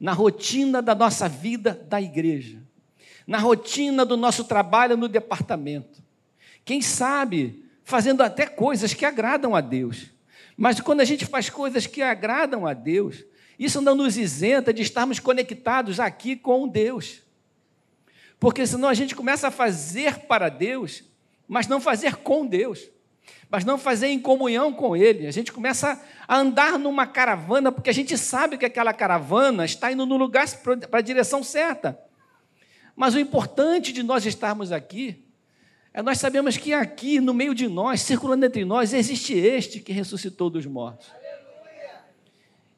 na 0.00 0.14
rotina 0.14 0.80
da 0.80 0.94
nossa 0.94 1.28
vida 1.28 1.84
da 1.88 2.00
igreja, 2.00 2.62
na 3.26 3.38
rotina 3.38 4.06
do 4.06 4.16
nosso 4.16 4.44
trabalho 4.44 4.96
no 4.96 5.08
departamento 5.08 6.02
quem 6.64 6.80
sabe, 6.80 7.64
fazendo 7.84 8.22
até 8.22 8.46
coisas 8.46 8.94
que 8.94 9.04
agradam 9.04 9.54
a 9.54 9.60
Deus. 9.60 10.06
Mas 10.56 10.80
quando 10.80 11.00
a 11.00 11.04
gente 11.04 11.26
faz 11.26 11.50
coisas 11.50 11.86
que 11.86 12.02
agradam 12.02 12.66
a 12.66 12.72
Deus, 12.72 13.24
isso 13.58 13.80
não 13.80 13.94
nos 13.94 14.16
isenta 14.16 14.72
de 14.72 14.82
estarmos 14.82 15.18
conectados 15.18 15.98
aqui 15.98 16.36
com 16.36 16.68
Deus. 16.68 17.22
Porque 18.38 18.66
senão 18.66 18.88
a 18.88 18.94
gente 18.94 19.14
começa 19.14 19.48
a 19.48 19.52
fazer 19.52 20.20
para 20.20 20.48
Deus, 20.48 21.04
mas 21.48 21.66
não 21.66 21.80
fazer 21.80 22.16
com 22.16 22.46
Deus, 22.46 22.88
mas 23.50 23.64
não 23.64 23.76
fazer 23.76 24.08
em 24.08 24.18
comunhão 24.18 24.72
com 24.72 24.96
Ele. 24.96 25.26
A 25.26 25.30
gente 25.30 25.52
começa 25.52 26.00
a 26.26 26.38
andar 26.38 26.78
numa 26.78 27.06
caravana, 27.06 27.70
porque 27.70 27.90
a 27.90 27.94
gente 27.94 28.16
sabe 28.16 28.56
que 28.56 28.64
aquela 28.64 28.92
caravana 28.92 29.64
está 29.64 29.92
indo 29.92 30.06
no 30.06 30.16
lugar 30.16 30.46
para 30.90 30.98
a 30.98 31.02
direção 31.02 31.42
certa. 31.42 31.98
Mas 32.96 33.14
o 33.14 33.18
importante 33.18 33.92
de 33.92 34.02
nós 34.02 34.24
estarmos 34.26 34.72
aqui 34.72 35.22
é, 35.94 36.00
nós 36.00 36.18
sabemos 36.18 36.56
que 36.56 36.72
aqui, 36.72 37.20
no 37.20 37.34
meio 37.34 37.54
de 37.54 37.68
nós, 37.68 38.00
circulando 38.00 38.46
entre 38.46 38.64
nós, 38.64 38.94
existe 38.94 39.34
este 39.34 39.78
que 39.78 39.92
ressuscitou 39.92 40.48
dos 40.48 40.64
mortos. 40.64 41.12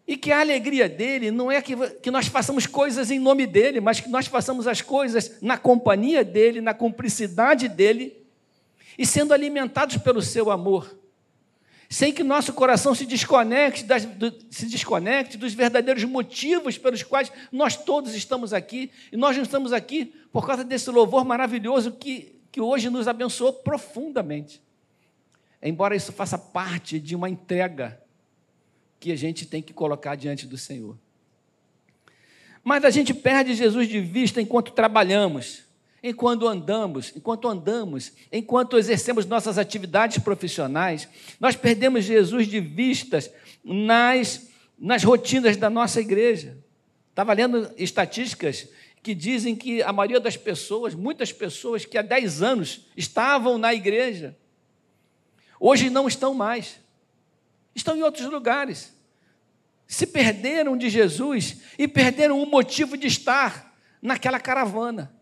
E 0.06 0.16
que 0.16 0.32
a 0.32 0.40
alegria 0.40 0.88
dele 0.88 1.30
não 1.30 1.50
é 1.50 1.62
que, 1.62 1.74
que 2.02 2.10
nós 2.10 2.26
façamos 2.26 2.66
coisas 2.66 3.10
em 3.10 3.18
nome 3.18 3.46
dele, 3.46 3.80
mas 3.80 4.00
que 4.00 4.08
nós 4.08 4.26
façamos 4.26 4.66
as 4.66 4.82
coisas 4.82 5.40
na 5.40 5.56
companhia 5.56 6.24
dele, 6.24 6.60
na 6.60 6.74
cumplicidade 6.74 7.68
dele, 7.68 8.23
e 8.98 9.06
sendo 9.06 9.32
alimentados 9.32 9.96
pelo 9.98 10.22
seu 10.22 10.50
amor. 10.50 10.98
Sem 11.88 12.12
que 12.12 12.24
nosso 12.24 12.52
coração 12.52 12.94
se 12.94 13.06
desconecte, 13.06 13.84
das, 13.84 14.04
do, 14.04 14.32
se 14.50 14.66
desconecte 14.66 15.36
dos 15.36 15.52
verdadeiros 15.54 16.04
motivos 16.04 16.78
pelos 16.78 17.02
quais 17.02 17.30
nós 17.52 17.76
todos 17.76 18.14
estamos 18.14 18.52
aqui. 18.52 18.90
E 19.12 19.16
nós 19.16 19.36
não 19.36 19.42
estamos 19.42 19.72
aqui 19.72 20.06
por 20.32 20.46
causa 20.46 20.64
desse 20.64 20.90
louvor 20.90 21.24
maravilhoso 21.24 21.92
que 21.92 22.34
que 22.54 22.60
hoje 22.60 22.88
nos 22.88 23.08
abençoou 23.08 23.52
profundamente. 23.52 24.62
Embora 25.60 25.96
isso 25.96 26.12
faça 26.12 26.38
parte 26.38 27.00
de 27.00 27.16
uma 27.16 27.28
entrega 27.28 28.00
que 29.00 29.10
a 29.10 29.16
gente 29.16 29.44
tem 29.44 29.60
que 29.60 29.72
colocar 29.72 30.14
diante 30.14 30.46
do 30.46 30.56
Senhor. 30.56 30.96
Mas 32.62 32.84
a 32.84 32.90
gente 32.90 33.12
perde 33.12 33.56
Jesus 33.56 33.88
de 33.88 34.00
vista 34.00 34.40
enquanto 34.40 34.70
trabalhamos, 34.70 35.64
enquanto 36.06 36.46
andamos, 36.46 37.14
enquanto 37.16 37.48
andamos, 37.48 38.12
enquanto 38.30 38.76
exercemos 38.76 39.24
nossas 39.24 39.56
atividades 39.56 40.18
profissionais. 40.18 41.08
Nós 41.40 41.56
perdemos 41.56 42.04
Jesus 42.04 42.46
de 42.46 42.60
vistas 42.60 43.30
nas, 43.64 44.46
nas 44.78 45.02
rotinas 45.02 45.56
da 45.56 45.70
nossa 45.70 46.02
igreja. 46.02 46.58
Estava 47.08 47.32
lendo 47.32 47.72
estatísticas 47.78 48.68
que 49.02 49.14
dizem 49.14 49.56
que 49.56 49.82
a 49.82 49.94
maioria 49.94 50.20
das 50.20 50.36
pessoas, 50.36 50.94
muitas 50.94 51.32
pessoas 51.32 51.86
que 51.86 51.96
há 51.96 52.02
10 52.02 52.42
anos 52.42 52.86
estavam 52.94 53.56
na 53.56 53.72
igreja, 53.72 54.36
hoje 55.58 55.88
não 55.88 56.06
estão 56.06 56.34
mais, 56.34 56.80
estão 57.74 57.96
em 57.96 58.02
outros 58.02 58.26
lugares, 58.26 58.92
se 59.86 60.06
perderam 60.06 60.76
de 60.76 60.90
Jesus 60.90 61.62
e 61.78 61.88
perderam 61.88 62.42
o 62.42 62.46
motivo 62.46 62.94
de 62.94 63.06
estar 63.06 63.74
naquela 64.02 64.38
caravana. 64.38 65.14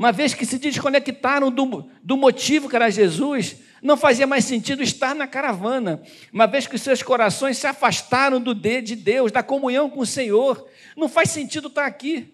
Uma 0.00 0.12
vez 0.12 0.32
que 0.32 0.46
se 0.46 0.58
desconectaram 0.58 1.50
do, 1.50 1.86
do 2.02 2.16
motivo 2.16 2.70
que 2.70 2.74
era 2.74 2.88
Jesus, 2.88 3.56
não 3.82 3.98
fazia 3.98 4.26
mais 4.26 4.46
sentido 4.46 4.82
estar 4.82 5.14
na 5.14 5.26
caravana. 5.26 6.00
Uma 6.32 6.46
vez 6.46 6.66
que 6.66 6.78
seus 6.78 7.02
corações 7.02 7.58
se 7.58 7.66
afastaram 7.66 8.40
do 8.40 8.54
de 8.54 8.96
Deus, 8.96 9.30
da 9.30 9.42
comunhão 9.42 9.90
com 9.90 10.00
o 10.00 10.06
Senhor, 10.06 10.66
não 10.96 11.06
faz 11.06 11.28
sentido 11.28 11.68
estar 11.68 11.84
aqui. 11.84 12.32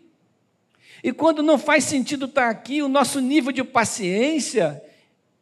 E 1.03 1.13
quando 1.13 1.43
não 1.43 1.59
faz 1.59 1.83
sentido 1.83 2.27
estar 2.27 2.51
aqui, 2.51 2.83
o 2.83 2.89
nosso 2.89 3.19
nível 3.19 3.51
de 3.51 3.65
paciência, 3.65 4.81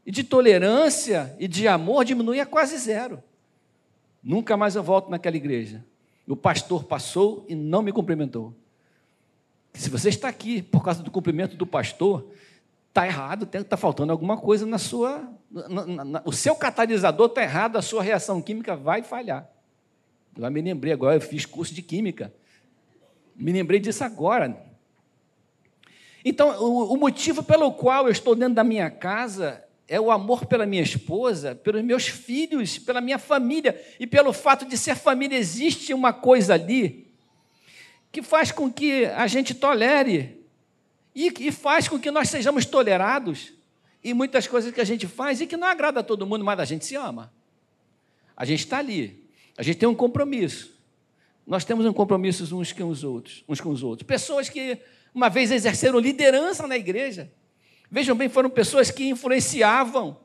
de 0.06 0.24
tolerância 0.24 1.36
e 1.38 1.46
de 1.46 1.68
amor 1.68 2.06
diminui 2.06 2.40
a 2.40 2.46
quase 2.46 2.78
zero. 2.78 3.22
Nunca 4.22 4.56
mais 4.56 4.76
eu 4.76 4.82
volto 4.82 5.10
naquela 5.10 5.36
igreja. 5.36 5.84
O 6.26 6.34
pastor 6.34 6.84
passou 6.84 7.44
e 7.50 7.54
não 7.54 7.82
me 7.82 7.92
cumprimentou. 7.92 8.54
Se 9.74 9.90
você 9.90 10.08
está 10.08 10.28
aqui 10.28 10.62
por 10.62 10.84
causa 10.84 11.02
do 11.02 11.10
cumprimento 11.10 11.56
do 11.56 11.66
pastor, 11.66 12.30
está 12.88 13.06
errado, 13.06 13.48
está 13.52 13.76
faltando 13.76 14.12
alguma 14.12 14.36
coisa 14.36 14.64
na 14.64 14.78
sua. 14.78 15.28
Na, 15.50 15.86
na, 15.86 16.04
na, 16.04 16.22
o 16.24 16.32
seu 16.32 16.54
catalisador 16.54 17.26
está 17.26 17.42
errado, 17.42 17.76
a 17.76 17.82
sua 17.82 18.02
reação 18.02 18.40
química 18.40 18.76
vai 18.76 19.02
falhar. 19.02 19.50
Eu 20.36 20.50
me 20.50 20.62
lembrei 20.62 20.92
agora, 20.92 21.16
eu 21.16 21.20
fiz 21.20 21.44
curso 21.44 21.74
de 21.74 21.82
química. 21.82 22.32
Me 23.34 23.52
lembrei 23.52 23.80
disso 23.80 24.04
agora. 24.04 24.56
Então, 26.24 26.50
o, 26.62 26.94
o 26.94 26.96
motivo 26.96 27.42
pelo 27.42 27.72
qual 27.72 28.06
eu 28.06 28.12
estou 28.12 28.36
dentro 28.36 28.54
da 28.54 28.64
minha 28.64 28.88
casa 28.90 29.64
é 29.88 30.00
o 30.00 30.10
amor 30.10 30.46
pela 30.46 30.64
minha 30.64 30.82
esposa, 30.82 31.54
pelos 31.54 31.82
meus 31.82 32.06
filhos, 32.06 32.78
pela 32.78 33.00
minha 33.00 33.18
família 33.18 33.78
e 33.98 34.06
pelo 34.06 34.32
fato 34.32 34.64
de 34.64 34.78
ser 34.78 34.94
família. 34.94 35.36
Existe 35.36 35.92
uma 35.92 36.12
coisa 36.12 36.54
ali 36.54 37.03
que 38.14 38.22
faz 38.22 38.52
com 38.52 38.72
que 38.72 39.06
a 39.06 39.26
gente 39.26 39.52
tolere 39.52 40.40
e, 41.12 41.34
e 41.48 41.50
faz 41.50 41.88
com 41.88 41.98
que 41.98 42.12
nós 42.12 42.30
sejamos 42.30 42.64
tolerados 42.64 43.52
em 44.04 44.14
muitas 44.14 44.46
coisas 44.46 44.72
que 44.72 44.80
a 44.80 44.84
gente 44.84 45.08
faz 45.08 45.40
e 45.40 45.48
que 45.48 45.56
não 45.56 45.66
agrada 45.66 45.98
a 45.98 46.02
todo 46.02 46.24
mundo, 46.24 46.44
mas 46.44 46.60
a 46.60 46.64
gente 46.64 46.86
se 46.86 46.94
ama. 46.94 47.32
A 48.36 48.44
gente 48.44 48.60
está 48.60 48.78
ali, 48.78 49.28
a 49.58 49.64
gente 49.64 49.78
tem 49.78 49.88
um 49.88 49.96
compromisso. 49.96 50.80
Nós 51.44 51.64
temos 51.64 51.84
um 51.86 51.92
compromisso 51.92 52.56
uns 52.56 52.72
com 52.72 52.88
os 52.88 53.02
outros, 53.02 53.42
uns 53.48 53.60
com 53.60 53.70
os 53.70 53.82
outros. 53.82 54.06
Pessoas 54.06 54.48
que 54.48 54.78
uma 55.12 55.28
vez 55.28 55.50
exerceram 55.50 55.98
liderança 55.98 56.68
na 56.68 56.76
igreja. 56.76 57.32
Vejam 57.90 58.14
bem, 58.14 58.28
foram 58.28 58.48
pessoas 58.48 58.92
que 58.92 59.08
influenciavam. 59.08 60.20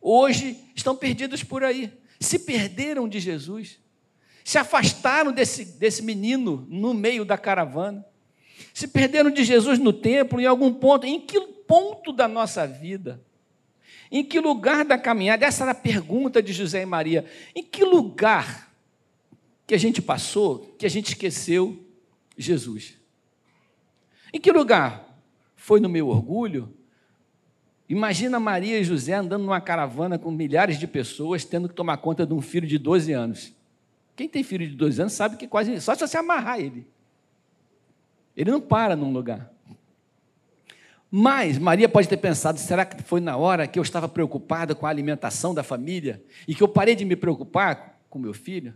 Hoje 0.00 0.56
estão 0.76 0.94
perdidos 0.94 1.42
por 1.42 1.64
aí. 1.64 1.92
Se 2.20 2.38
perderam 2.38 3.08
de 3.08 3.18
Jesus. 3.18 3.80
Se 4.46 4.58
afastaram 4.58 5.32
desse, 5.32 5.64
desse 5.64 6.04
menino 6.04 6.64
no 6.70 6.94
meio 6.94 7.24
da 7.24 7.36
caravana. 7.36 8.06
Se 8.72 8.86
perderam 8.86 9.28
de 9.28 9.42
Jesus 9.42 9.76
no 9.76 9.92
templo, 9.92 10.40
em 10.40 10.46
algum 10.46 10.72
ponto. 10.72 11.04
Em 11.04 11.18
que 11.18 11.40
ponto 11.40 12.12
da 12.12 12.28
nossa 12.28 12.64
vida? 12.64 13.20
Em 14.08 14.22
que 14.22 14.38
lugar 14.38 14.84
da 14.84 14.96
caminhada? 14.96 15.44
Essa 15.44 15.64
era 15.64 15.72
a 15.72 15.74
pergunta 15.74 16.40
de 16.40 16.52
José 16.52 16.80
e 16.80 16.86
Maria. 16.86 17.24
Em 17.56 17.62
que 17.64 17.84
lugar 17.84 18.72
que 19.66 19.74
a 19.74 19.78
gente 19.78 20.00
passou 20.00 20.76
que 20.78 20.86
a 20.86 20.90
gente 20.90 21.08
esqueceu 21.08 21.84
Jesus? 22.38 22.94
Em 24.32 24.40
que 24.40 24.52
lugar? 24.52 25.20
Foi 25.56 25.80
no 25.80 25.88
meu 25.88 26.06
orgulho? 26.06 26.72
Imagina 27.88 28.38
Maria 28.38 28.78
e 28.78 28.84
José 28.84 29.14
andando 29.14 29.42
numa 29.42 29.60
caravana 29.60 30.20
com 30.20 30.30
milhares 30.30 30.78
de 30.78 30.86
pessoas, 30.86 31.44
tendo 31.44 31.68
que 31.68 31.74
tomar 31.74 31.96
conta 31.96 32.24
de 32.24 32.32
um 32.32 32.40
filho 32.40 32.68
de 32.68 32.78
12 32.78 33.12
anos. 33.12 33.55
Quem 34.16 34.26
tem 34.26 34.42
filho 34.42 34.66
de 34.66 34.74
12 34.74 35.02
anos 35.02 35.12
sabe 35.12 35.36
que 35.36 35.46
quase 35.46 35.78
só 35.80 35.94
se 35.94 36.00
você 36.00 36.16
amarrar 36.16 36.58
ele. 36.58 36.86
Ele 38.34 38.50
não 38.50 38.60
para 38.60 38.96
num 38.96 39.12
lugar. 39.12 39.52
Mas 41.10 41.58
Maria 41.58 41.88
pode 41.88 42.08
ter 42.08 42.16
pensado: 42.16 42.58
será 42.58 42.84
que 42.84 43.02
foi 43.02 43.20
na 43.20 43.36
hora 43.36 43.66
que 43.66 43.78
eu 43.78 43.82
estava 43.82 44.08
preocupada 44.08 44.74
com 44.74 44.86
a 44.86 44.88
alimentação 44.88 45.54
da 45.54 45.62
família 45.62 46.22
e 46.48 46.54
que 46.54 46.62
eu 46.62 46.68
parei 46.68 46.94
de 46.94 47.04
me 47.04 47.14
preocupar 47.14 48.00
com 48.08 48.18
meu 48.18 48.32
filho? 48.32 48.74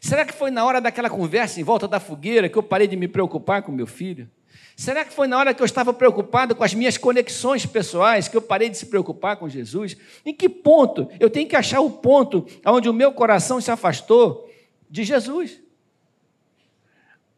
Será 0.00 0.24
que 0.24 0.32
foi 0.32 0.50
na 0.50 0.64
hora 0.64 0.80
daquela 0.80 1.10
conversa 1.10 1.60
em 1.60 1.64
volta 1.64 1.88
da 1.88 1.98
fogueira 1.98 2.48
que 2.48 2.56
eu 2.56 2.62
parei 2.62 2.86
de 2.86 2.96
me 2.96 3.08
preocupar 3.08 3.62
com 3.62 3.72
meu 3.72 3.86
filho? 3.86 4.30
Será 4.74 5.04
que 5.04 5.12
foi 5.12 5.26
na 5.26 5.38
hora 5.38 5.54
que 5.54 5.62
eu 5.62 5.66
estava 5.66 5.92
preocupado 5.92 6.54
com 6.54 6.62
as 6.62 6.74
minhas 6.74 6.98
conexões 6.98 7.64
pessoais 7.64 8.28
que 8.28 8.36
eu 8.36 8.42
parei 8.42 8.68
de 8.68 8.76
se 8.76 8.86
preocupar 8.86 9.36
com 9.36 9.48
Jesus? 9.48 9.96
Em 10.24 10.34
que 10.34 10.48
ponto? 10.48 11.08
Eu 11.18 11.30
tenho 11.30 11.48
que 11.48 11.56
achar 11.56 11.80
o 11.80 11.90
ponto 11.90 12.46
onde 12.64 12.88
o 12.88 12.92
meu 12.92 13.12
coração 13.12 13.60
se 13.60 13.70
afastou 13.70 14.46
de 14.88 15.04
Jesus. 15.04 15.60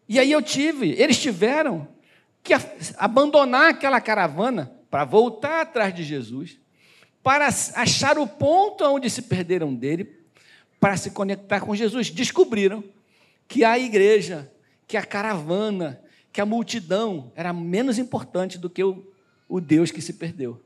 E 0.08 0.18
aí 0.18 0.32
eu 0.32 0.40
tive, 0.40 0.92
eles 0.92 1.18
tiveram 1.18 1.86
que 2.42 2.54
abandonar 2.96 3.70
aquela 3.70 4.00
caravana 4.00 4.72
para 4.90 5.04
voltar 5.04 5.60
atrás 5.60 5.94
de 5.94 6.02
Jesus, 6.02 6.58
para 7.22 7.46
achar 7.46 8.18
o 8.18 8.26
ponto 8.26 8.84
onde 8.84 9.10
se 9.10 9.22
perderam 9.22 9.74
dele, 9.74 10.18
para 10.80 10.96
se 10.96 11.10
conectar 11.10 11.60
com 11.60 11.76
Jesus. 11.76 12.10
Descobriram 12.10 12.82
que 13.46 13.64
a 13.64 13.78
igreja, 13.78 14.50
que 14.86 14.96
a 14.96 15.04
caravana, 15.04 16.02
que 16.32 16.40
a 16.40 16.46
multidão 16.46 17.32
era 17.34 17.52
menos 17.52 17.98
importante 17.98 18.58
do 18.58 18.70
que 18.70 18.82
o, 18.82 19.12
o 19.48 19.60
Deus 19.60 19.90
que 19.90 20.00
se 20.00 20.14
perdeu. 20.14 20.62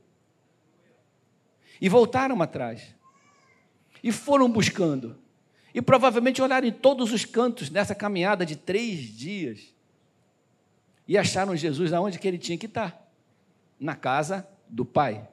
E 1.80 1.88
voltaram 1.88 2.40
atrás. 2.40 2.94
E 4.04 4.12
foram 4.12 4.50
buscando. 4.50 5.18
E 5.75 5.81
provavelmente 5.81 6.43
olharam 6.43 6.67
em 6.67 6.73
todos 6.73 7.12
os 7.12 7.25
cantos 7.25 7.71
nessa 7.71 7.95
caminhada 7.95 8.45
de 8.45 8.57
três 8.57 9.17
dias. 9.17 9.75
E 11.09 11.17
acharam 11.17 11.57
Jesus 11.57 11.93
aonde 11.93 12.19
que 12.19 12.29
ele 12.29 12.38
tinha 12.38 12.59
que 12.59 12.67
estar 12.67 13.11
na 13.79 13.97
casa 13.97 14.47
do 14.69 14.85
Pai. 14.85 15.26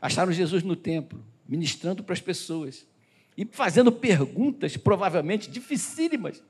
Acharam 0.00 0.32
Jesus 0.32 0.62
no 0.62 0.74
templo, 0.74 1.24
ministrando 1.46 2.02
para 2.02 2.12
as 2.12 2.20
pessoas 2.20 2.86
e 3.36 3.44
fazendo 3.44 3.90
perguntas, 3.90 4.76
provavelmente 4.76 5.50
dificílimas, 5.50 6.42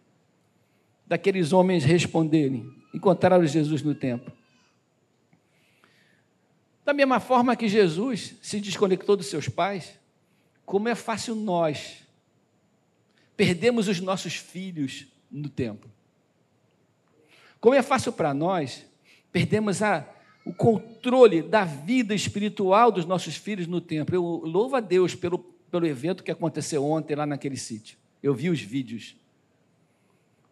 daqueles 1.07 1.53
homens 1.53 1.85
responderem. 1.85 2.71
Encontraram 2.95 3.47
Jesus 3.47 3.83
no 3.83 3.95
templo. 3.95 4.33
Da 6.85 6.93
mesma 6.93 7.21
forma 7.21 7.57
que 7.57 7.69
Jesus 7.69 8.35
se 8.43 8.61
desconectou 8.61 9.17
dos 9.17 9.27
seus 9.27 9.49
pais, 9.49 9.99
como 10.65 10.89
é 10.89 10.95
fácil 10.95 11.35
nós 11.35 12.02
perdemos 13.43 13.89
os 13.89 13.99
nossos 13.99 14.37
filhos 14.37 15.09
no 15.29 15.49
templo. 15.49 15.91
Como 17.61 17.75
é 17.75 17.83
fácil 17.83 18.13
para 18.13 18.33
nós 18.33 18.87
perdemos 19.33 19.83
a, 19.83 20.09
o 20.45 20.55
controle 20.55 21.43
da 21.43 21.65
vida 21.65 22.15
espiritual 22.15 22.93
dos 22.93 23.05
nossos 23.05 23.35
filhos 23.35 23.67
no 23.67 23.81
templo. 23.81 24.15
Eu 24.15 24.23
louvo 24.49 24.77
a 24.77 24.81
Deus 24.81 25.17
pelo, 25.17 25.41
pelo 25.41 25.85
evento 25.85 26.23
que 26.23 26.31
aconteceu 26.31 26.85
ontem 26.85 27.17
lá 27.17 27.27
naquele 27.27 27.57
sítio. 27.57 27.99
Eu 28.23 28.33
vi 28.33 28.49
os 28.49 28.61
vídeos. 28.61 29.17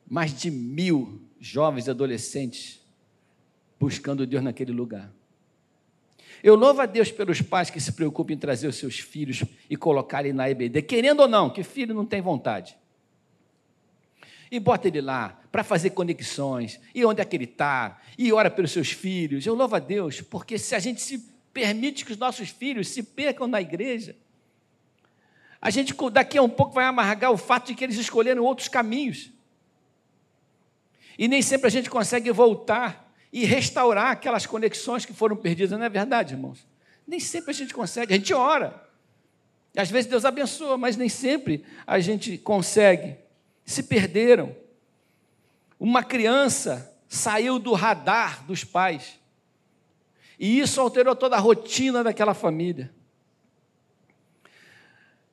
Mais 0.09 0.37
de 0.37 0.51
mil 0.51 1.23
jovens 1.39 1.87
e 1.87 1.91
adolescentes 1.91 2.81
buscando 3.79 4.27
Deus 4.27 4.43
naquele 4.43 4.73
lugar. 4.73 5.13
Eu 6.43 6.57
louvo 6.57 6.81
a 6.81 6.87
Deus 6.87 7.13
pelos 7.13 7.41
pais 7.41 7.71
que 7.71 7.81
se 7.81 7.93
preocupam 7.93 8.33
em 8.33 8.39
trazer 8.39 8.67
os 8.67 8.77
seus 8.77 8.99
filhos 8.99 9.45
e 9.69 9.77
colocarem 9.77 10.33
na 10.33 10.51
EBD, 10.51 10.83
querendo 10.83 11.21
ou 11.21 11.29
não, 11.29 11.51
que 11.51 11.63
filho 11.63 11.95
não 11.95 12.05
tem 12.05 12.21
vontade. 12.21 12.80
E 14.51 14.59
bota 14.59 14.89
ele 14.89 15.01
lá 15.01 15.41
para 15.53 15.63
fazer 15.63 15.91
conexões, 15.91 16.81
e 16.95 17.05
onde 17.05 17.21
é 17.21 17.25
que 17.25 17.37
ele 17.37 17.45
está, 17.45 18.01
e 18.19 18.33
ora 18.33 18.51
pelos 18.51 18.73
seus 18.73 18.91
filhos. 18.91 19.47
Eu 19.47 19.55
louvo 19.55 19.77
a 19.77 19.79
Deus, 19.79 20.21
porque 20.21 20.59
se 20.59 20.75
a 20.75 20.79
gente 20.79 21.01
se 21.01 21.19
permite 21.53 22.05
que 22.05 22.13
os 22.13 22.19
nossos 22.19 22.49
filhos 22.49 22.89
se 22.89 23.03
percam 23.03 23.47
na 23.47 23.61
igreja, 23.61 24.17
a 25.61 25.71
gente 25.71 25.95
daqui 26.13 26.39
a 26.39 26.43
um 26.43 26.49
pouco 26.49 26.73
vai 26.73 26.85
amargar 26.85 27.31
o 27.31 27.37
fato 27.37 27.67
de 27.67 27.75
que 27.75 27.85
eles 27.85 27.97
escolheram 27.97 28.43
outros 28.43 28.69
caminhos. 28.69 29.31
E 31.19 31.29
nem 31.29 31.43
sempre 31.43 31.67
a 31.67 31.71
gente 31.71 31.91
consegue 31.91 32.31
voltar 32.33 33.13
e 33.33 33.45
restaurar 33.45 34.13
aquelas 34.13 34.47
conexões 34.47 35.05
que 35.05 35.13
foram 35.13 35.37
perdidas, 35.37 35.79
não 35.79 35.85
é 35.85 35.89
verdade, 35.89 36.35
irmãos? 36.35 36.67
Nem 37.07 37.21
sempre 37.21 37.51
a 37.51 37.55
gente 37.55 37.75
consegue, 37.75 38.15
a 38.15 38.17
gente 38.17 38.33
ora. 38.33 38.89
Às 39.77 39.91
vezes 39.91 40.11
Deus 40.11 40.25
abençoa, 40.25 40.79
mas 40.79 40.97
nem 40.97 41.09
sempre 41.09 41.65
a 41.87 42.01
gente 42.01 42.39
consegue. 42.39 43.17
Se 43.71 43.85
perderam. 43.85 44.57
Uma 45.79 46.03
criança 46.03 46.93
saiu 47.09 47.57
do 47.57 47.73
radar 47.73 48.45
dos 48.45 48.65
pais. 48.65 49.21
E 50.37 50.59
isso 50.59 50.81
alterou 50.81 51.15
toda 51.15 51.37
a 51.37 51.39
rotina 51.39 52.03
daquela 52.03 52.35
família. 52.35 52.93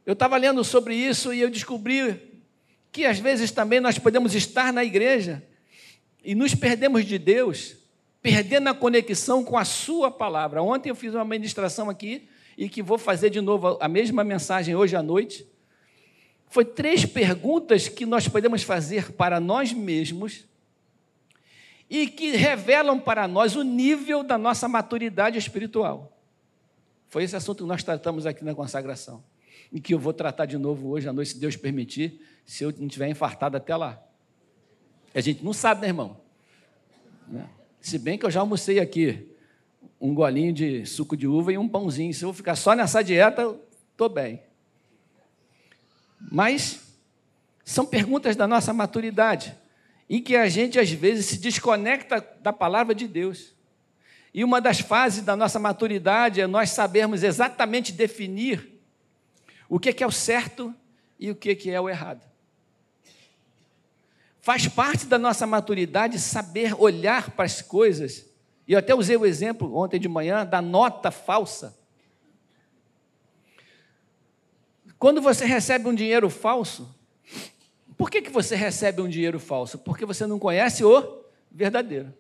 Eu 0.06 0.14
estava 0.14 0.38
lendo 0.38 0.64
sobre 0.64 0.94
isso 0.94 1.34
e 1.34 1.42
eu 1.42 1.50
descobri 1.50 2.44
que 2.92 3.06
às 3.06 3.18
vezes 3.18 3.50
também 3.50 3.80
nós 3.80 3.98
podemos 3.98 4.36
estar 4.36 4.72
na 4.72 4.86
igreja 4.86 5.44
e 6.24 6.36
nos 6.36 6.54
perdemos 6.54 7.06
de 7.06 7.18
Deus 7.18 7.76
perdendo 8.22 8.68
a 8.68 8.74
conexão 8.76 9.44
com 9.44 9.58
a 9.58 9.66
Sua 9.66 10.12
palavra. 10.12 10.62
Ontem 10.62 10.92
eu 10.92 10.96
fiz 10.96 11.12
uma 11.16 11.26
ministração 11.26 11.90
aqui 11.90 12.30
e 12.56 12.70
que 12.70 12.84
vou 12.84 13.00
fazer 13.00 13.32
de 13.32 13.42
novo 13.42 13.80
a 13.82 13.88
mesma 13.88 14.24
mensagem 14.24 14.76
hoje 14.76 14.96
à 14.96 15.02
noite. 15.02 15.57
Foi 16.50 16.66
três 16.66 17.06
perguntas 17.06 17.88
que 17.88 18.06
nós 18.06 18.28
podemos 18.28 18.64
fazer 18.64 19.12
para 19.12 19.40
nós 19.40 19.74
mesmos 19.74 20.46
e 21.90 22.08
que 22.08 22.32
revelam 22.32 23.00
para 23.00 23.28
nós 23.28 23.56
o 23.56 23.64
nível 23.64 24.24
da 24.24 24.38
nossa 24.38 24.68
maturidade 24.68 25.38
espiritual. 25.38 26.18
Foi 27.10 27.24
esse 27.24 27.36
assunto 27.36 27.64
que 27.64 27.68
nós 27.68 27.84
tratamos 27.84 28.26
aqui 28.26 28.44
na 28.44 28.54
consagração. 28.54 29.24
E 29.72 29.80
que 29.80 29.94
eu 29.94 30.00
vou 30.00 30.14
tratar 30.14 30.46
de 30.46 30.58
novo 30.58 30.90
hoje 30.90 31.10
à 31.10 31.14
noite, 31.14 31.32
se 31.32 31.40
Deus 31.40 31.56
permitir, 31.56 32.22
se 32.46 32.64
eu 32.64 32.74
não 32.78 32.88
tiver 32.88 33.10
infartado 33.10 33.58
até 33.58 33.76
lá. 33.76 34.02
A 35.14 35.20
gente 35.20 35.44
não 35.44 35.54
sabe, 35.54 35.82
né, 35.82 35.88
irmão? 35.88 36.18
Né? 37.28 37.48
Se 37.82 37.98
bem 37.98 38.18
que 38.18 38.26
eu 38.26 38.32
já 38.32 38.40
almocei 38.40 38.80
aqui 38.80 39.36
um 40.00 40.14
golinho 40.14 40.54
de 40.54 40.86
suco 40.86 41.18
de 41.18 41.28
uva 41.28 41.52
e 41.52 41.58
um 41.58 41.68
pãozinho. 41.68 42.14
Se 42.14 42.24
eu 42.24 42.34
ficar 42.34 42.56
só 42.56 42.74
nessa 42.74 43.04
dieta, 43.04 43.56
estou 43.92 44.10
bem. 44.10 44.42
Mas 46.20 46.80
são 47.64 47.86
perguntas 47.86 48.36
da 48.36 48.48
nossa 48.48 48.74
maturidade, 48.74 49.56
em 50.10 50.22
que 50.22 50.36
a 50.36 50.48
gente 50.48 50.80
às 50.80 50.90
vezes 50.90 51.26
se 51.26 51.38
desconecta 51.38 52.26
da 52.42 52.54
palavra 52.54 52.96
de 52.96 53.08
Deus. 53.08 53.54
E 54.34 54.44
uma 54.44 54.62
das 54.62 54.80
fases 54.80 55.24
da 55.24 55.36
nossa 55.36 55.60
maturidade 55.60 56.40
é 56.40 56.48
nós 56.48 56.70
sabermos 56.70 57.24
exatamente 57.24 57.92
definir 57.92 58.80
o 59.68 59.80
que 59.80 60.04
é 60.04 60.08
o 60.08 60.12
certo 60.12 60.74
e 61.20 61.30
o 61.30 61.36
que 61.36 61.70
é 61.70 61.82
o 61.82 61.90
errado. 61.90 62.22
Faz 64.40 64.66
parte 64.66 65.06
da 65.06 65.18
nossa 65.18 65.46
maturidade 65.46 66.18
saber 66.20 66.74
olhar 66.80 67.32
para 67.32 67.44
as 67.44 67.62
coisas. 67.62 68.26
E 68.66 68.72
eu 68.72 68.80
até 68.80 68.96
usei 68.96 69.18
o 69.18 69.26
exemplo 69.26 69.76
ontem 69.76 70.00
de 70.00 70.08
manhã 70.08 70.46
da 70.46 70.62
nota 70.62 71.12
falsa. 71.12 71.77
Quando 75.00 75.22
você 75.22 75.46
recebe 75.46 75.88
um 75.88 75.94
dinheiro 75.94 76.30
falso, 76.30 76.94
por 77.98 78.10
que, 78.10 78.22
que 78.22 78.30
você 78.30 78.56
recebe 78.56 79.02
um 79.02 79.10
dinheiro 79.10 79.40
falso? 79.40 79.78
Porque 79.80 80.06
você 80.06 80.26
não 80.26 80.40
conhece 80.40 80.84
o 80.84 81.24
verdadeiro. 81.52 82.14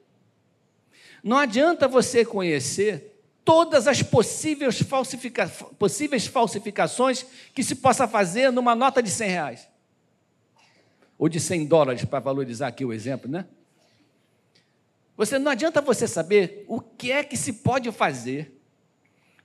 Não 1.24 1.38
adianta 1.38 1.88
você 1.88 2.24
conhecer 2.24 3.22
todas 3.44 3.88
as 3.88 4.02
possíveis, 4.04 4.82
falsifica 4.82 5.48
possíveis 5.80 6.28
falsificações 6.28 7.26
que 7.54 7.64
se 7.64 7.76
possa 7.76 8.08
fazer 8.08 8.52
numa 8.52 8.76
nota 8.76 9.02
de 9.02 9.10
100 9.10 9.30
reais 9.30 9.68
ou 11.18 11.28
de 11.28 11.40
100 11.40 11.66
dólares, 11.66 12.06
para 12.06 12.20
valorizar 12.20 12.68
aqui 12.68 12.86
o 12.86 12.94
exemplo, 12.94 13.30
né? 13.30 13.46
Você 15.16 15.40
não 15.40 15.52
adianta 15.52 15.82
você 15.82 16.08
saber 16.08 16.64
o 16.68 16.80
que 16.80 17.12
é 17.12 17.24
que 17.24 17.36
se 17.36 17.54
pode 17.54 17.92
fazer 17.92 18.56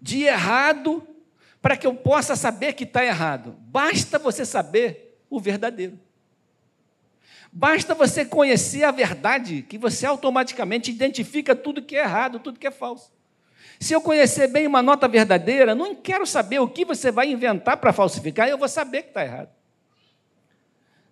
de 0.01 0.25
errado 0.25 1.07
para 1.62 1.77
que 1.77 1.87
eu 1.87 1.94
possa 1.94 2.35
saber 2.35 2.72
que 2.72 2.83
está 2.83 3.05
errado. 3.05 3.57
Basta 3.61 4.18
você 4.18 4.44
saber 4.44 5.16
o 5.31 5.40
verdadeiro. 5.40 5.98
Basta 7.53 7.94
você 7.94 8.25
conhecer 8.25 8.83
a 8.83 8.90
verdade, 8.90 9.62
que 9.62 9.79
você 9.79 10.05
automaticamente 10.05 10.90
identifica 10.90 11.55
tudo 11.55 11.83
que 11.83 11.94
é 11.94 12.01
errado, 12.01 12.40
tudo 12.40 12.59
que 12.59 12.66
é 12.66 12.70
falso. 12.70 13.12
Se 13.79 13.92
eu 13.92 14.01
conhecer 14.01 14.48
bem 14.48 14.66
uma 14.66 14.83
nota 14.83 15.07
verdadeira, 15.07 15.75
não 15.75 15.94
quero 15.94 16.27
saber 16.27 16.59
o 16.61 16.68
que 16.68 16.85
você 16.85 17.11
vai 17.11 17.31
inventar 17.31 17.77
para 17.77 17.92
falsificar, 17.92 18.48
eu 18.48 18.59
vou 18.59 18.68
saber 18.68 19.03
que 19.03 19.09
está 19.09 19.22
errado. 19.22 19.51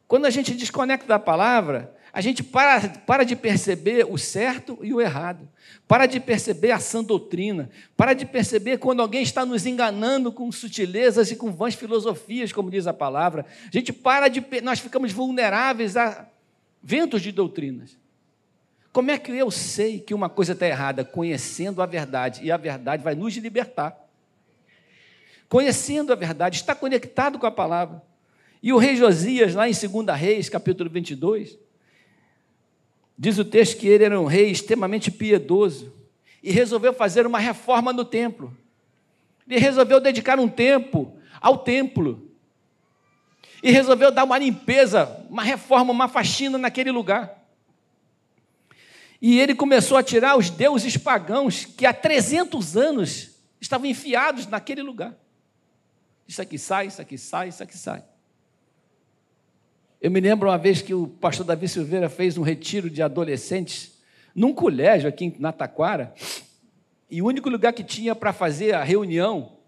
Quando 0.09 0.27
a 0.27 0.31
gente 0.31 0.55
desconecta 0.55 1.07
da 1.07 1.19
palavra, 1.19 1.95
a 2.13 2.21
gente 2.21 2.43
para, 2.43 2.89
para 2.89 3.25
de 3.25 3.37
perceber 3.37 4.05
o 4.09 4.19
certo 4.19 4.79
e 4.83 4.93
o 4.93 5.01
errado, 5.01 5.49
para 5.87 6.07
de 6.07 6.19
perceber 6.19 6.73
a 6.73 6.81
sã 6.81 7.05
doutrina, 7.05 7.71
para 7.97 8.15
de 8.15 8.27
perceber 8.27 8.79
quando 8.79 9.01
alguém 9.01 9.23
está 9.23 9.47
nos 9.47 9.65
enganando 9.65 10.33
com 10.33 10.51
sutilezas 10.51 11.31
e 11.31 11.37
com 11.37 11.53
vãs 11.53 11.75
filosofias, 11.75 12.53
como 12.53 12.71
diz 12.71 12.87
a 12.87 12.93
palavra. 12.93 13.47
A 13.67 13.71
gente 13.71 13.93
para 13.93 14.29
de. 14.29 14.45
Nós 14.63 14.81
ficamos 14.81 15.13
vulneráveis 15.13 15.97
a 15.97 16.27
ventos 16.83 17.23
de 17.23 17.31
doutrinas. 17.31 17.97
Como 18.93 19.11
é 19.11 19.19
que 19.19 19.31
eu 19.31 19.51
sei 19.53 20.01
que 20.01 20.13
uma 20.13 20.29
coisa 20.29 20.53
está 20.53 20.67
errada? 20.67 21.05
Conhecendo 21.05 21.81
a 21.81 21.87
verdade, 21.87 22.45
e 22.45 22.51
a 22.51 22.57
verdade 22.57 23.05
vai 23.05 23.15
nos 23.15 23.37
libertar. 23.37 23.97
Conhecendo 25.49 26.13
a 26.13 26.17
verdade, 26.17 26.57
está 26.57 26.75
conectado 26.75 27.39
com 27.39 27.47
a 27.47 27.53
palavra. 27.53 28.03
E 28.61 28.73
o 28.73 28.79
rei 28.79 28.97
Josias, 28.97 29.55
lá 29.55 29.69
em 29.69 29.73
2 29.73 30.19
Reis, 30.19 30.49
capítulo 30.49 30.91
22, 30.91 31.57
diz 33.21 33.37
o 33.37 33.45
texto 33.45 33.77
que 33.77 33.87
ele 33.87 34.05
era 34.05 34.19
um 34.19 34.25
rei 34.25 34.51
extremamente 34.51 35.11
piedoso 35.11 35.93
e 36.43 36.51
resolveu 36.51 36.95
fazer 36.95 37.27
uma 37.27 37.39
reforma 37.39 37.93
no 37.93 38.03
templo. 38.03 38.57
Ele 39.47 39.61
resolveu 39.61 40.01
dedicar 40.01 40.41
um 40.41 40.49
tempo 40.49 41.15
ao 41.39 41.59
templo 41.59 42.33
e 43.63 43.71
resolveu 43.71 44.11
dar 44.11 44.25
uma 44.25 44.39
limpeza, 44.39 45.23
uma 45.29 45.43
reforma, 45.43 45.93
uma 45.93 46.09
faxina 46.09 46.57
naquele 46.57 46.91
lugar. 46.91 47.45
E 49.21 49.39
ele 49.39 49.55
começou 49.55 49.99
a 49.99 50.03
tirar 50.03 50.39
os 50.39 50.49
deuses 50.49 50.97
pagãos 50.97 51.67
que 51.67 51.85
há 51.85 51.93
300 51.93 52.75
anos 52.75 53.33
estavam 53.61 53.87
enfiados 53.87 54.47
naquele 54.47 54.83
lugar. 54.83 55.15
Isso 56.27 56.41
aqui 56.41 56.59
sai, 56.59 56.87
isso 56.87 57.03
aqui 57.03 57.19
sai, 57.19 57.49
isso 57.49 57.63
aqui 57.63 57.77
sai. 57.77 58.03
Eu 60.01 60.11
me 60.11 60.19
lembro 60.19 60.49
uma 60.49 60.57
vez 60.57 60.81
que 60.81 60.95
o 60.95 61.07
pastor 61.07 61.45
Davi 61.45 61.69
Silveira 61.69 62.09
fez 62.09 62.39
um 62.39 62.43
retiro 62.43 62.89
de 62.89 63.03
adolescentes 63.03 64.01
num 64.35 64.55
colégio 64.55 65.09
aqui 65.09 65.35
na 65.39 65.53
Taquara, 65.53 66.15
e 67.11 67.21
o 67.21 67.27
único 67.27 67.51
lugar 67.51 67.73
que 67.73 67.85
tinha 67.85 68.15
para 68.15 68.33
fazer 68.33 68.73
a 68.73 68.83
reunião 68.83 69.59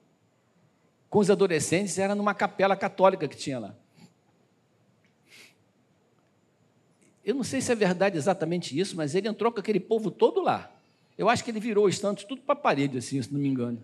com 1.10 1.18
os 1.18 1.30
adolescentes 1.30 1.98
era 1.98 2.14
numa 2.14 2.32
capela 2.32 2.74
católica 2.76 3.28
que 3.28 3.36
tinha 3.36 3.58
lá. 3.58 3.74
Eu 7.24 7.34
não 7.34 7.44
sei 7.44 7.60
se 7.60 7.70
é 7.70 7.74
verdade 7.74 8.16
exatamente 8.16 8.78
isso, 8.78 8.96
mas 8.96 9.14
ele 9.14 9.28
entrou 9.28 9.52
com 9.52 9.60
aquele 9.60 9.80
povo 9.80 10.10
todo 10.10 10.40
lá. 10.40 10.72
Eu 11.18 11.28
acho 11.28 11.44
que 11.44 11.50
ele 11.50 11.60
virou 11.60 11.86
os 11.86 11.98
santos 11.98 12.24
tudo 12.24 12.40
para 12.40 12.54
a 12.54 12.56
parede, 12.56 12.98
assim, 12.98 13.20
se 13.20 13.32
não 13.32 13.38
me 13.38 13.48
engano. 13.48 13.82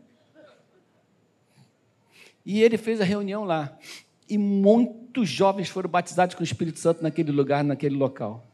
E 2.45 2.63
ele 2.63 2.79
fez 2.79 3.01
a 3.01 3.05
reunião 3.05 3.45
lá. 3.45 3.77
E 4.29 4.39
muitos 5.19 5.29
jovens 5.29 5.69
foram 5.69 5.91
batizados 5.91 6.35
com 6.37 6.43
o 6.43 6.45
Espírito 6.45 6.79
Santo 6.79 7.03
naquele 7.03 7.33
lugar, 7.33 7.65
naquele 7.65 7.97
local. 7.97 8.47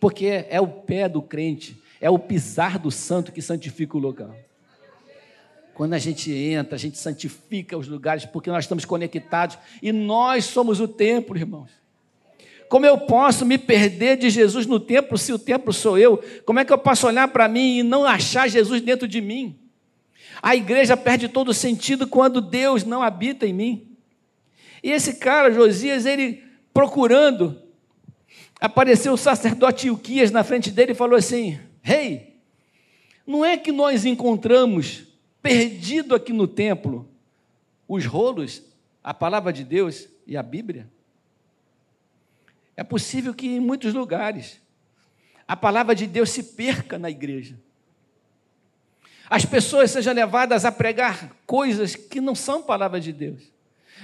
Porque 0.00 0.44
é 0.48 0.60
o 0.60 0.66
pé 0.66 1.08
do 1.08 1.22
crente, 1.22 1.80
é 2.00 2.10
o 2.10 2.18
pisar 2.18 2.78
do 2.78 2.90
santo 2.90 3.30
que 3.30 3.40
santifica 3.40 3.96
o 3.96 4.00
lugar. 4.00 4.34
Quando 5.74 5.94
a 5.94 5.98
gente 5.98 6.32
entra, 6.32 6.74
a 6.74 6.78
gente 6.78 6.98
santifica 6.98 7.76
os 7.76 7.86
lugares, 7.86 8.24
porque 8.24 8.50
nós 8.50 8.64
estamos 8.64 8.84
conectados 8.84 9.58
e 9.80 9.92
nós 9.92 10.46
somos 10.46 10.80
o 10.80 10.88
templo, 10.88 11.36
irmãos. 11.36 11.70
Como 12.68 12.84
eu 12.84 12.98
posso 12.98 13.46
me 13.46 13.56
perder 13.56 14.16
de 14.16 14.28
Jesus 14.28 14.66
no 14.66 14.80
templo 14.80 15.16
se 15.16 15.32
o 15.32 15.38
templo 15.38 15.72
sou 15.72 15.96
eu? 15.96 16.20
Como 16.44 16.58
é 16.58 16.64
que 16.64 16.72
eu 16.72 16.78
posso 16.78 17.06
olhar 17.06 17.28
para 17.28 17.46
mim 17.46 17.78
e 17.78 17.82
não 17.84 18.04
achar 18.04 18.48
Jesus 18.48 18.82
dentro 18.82 19.06
de 19.06 19.20
mim? 19.20 19.56
A 20.42 20.56
igreja 20.56 20.96
perde 20.96 21.28
todo 21.28 21.50
o 21.50 21.54
sentido 21.54 22.08
quando 22.08 22.40
Deus 22.40 22.84
não 22.84 23.02
habita 23.02 23.46
em 23.46 23.52
mim. 23.52 23.85
E 24.86 24.90
esse 24.92 25.14
cara, 25.14 25.50
Josias, 25.50 26.06
ele 26.06 26.44
procurando, 26.72 27.60
apareceu 28.60 29.14
o 29.14 29.16
sacerdote 29.16 29.88
Ilquias 29.88 30.30
na 30.30 30.44
frente 30.44 30.70
dele 30.70 30.92
e 30.92 30.94
falou 30.94 31.18
assim: 31.18 31.58
Rei, 31.82 32.12
hey, 32.12 32.40
não 33.26 33.44
é 33.44 33.56
que 33.56 33.72
nós 33.72 34.04
encontramos 34.04 35.02
perdido 35.42 36.14
aqui 36.14 36.32
no 36.32 36.46
templo 36.46 37.10
os 37.88 38.06
rolos, 38.06 38.62
a 39.02 39.12
palavra 39.12 39.52
de 39.52 39.64
Deus 39.64 40.06
e 40.24 40.36
a 40.36 40.42
Bíblia? 40.44 40.88
É 42.76 42.84
possível 42.84 43.34
que 43.34 43.48
em 43.48 43.58
muitos 43.58 43.92
lugares 43.92 44.62
a 45.48 45.56
palavra 45.56 45.96
de 45.96 46.06
Deus 46.06 46.30
se 46.30 46.44
perca 46.44 46.96
na 46.96 47.10
igreja. 47.10 47.58
As 49.28 49.44
pessoas 49.44 49.90
sejam 49.90 50.14
levadas 50.14 50.64
a 50.64 50.70
pregar 50.70 51.34
coisas 51.44 51.96
que 51.96 52.20
não 52.20 52.36
são 52.36 52.62
palavra 52.62 53.00
de 53.00 53.12
Deus. 53.12 53.55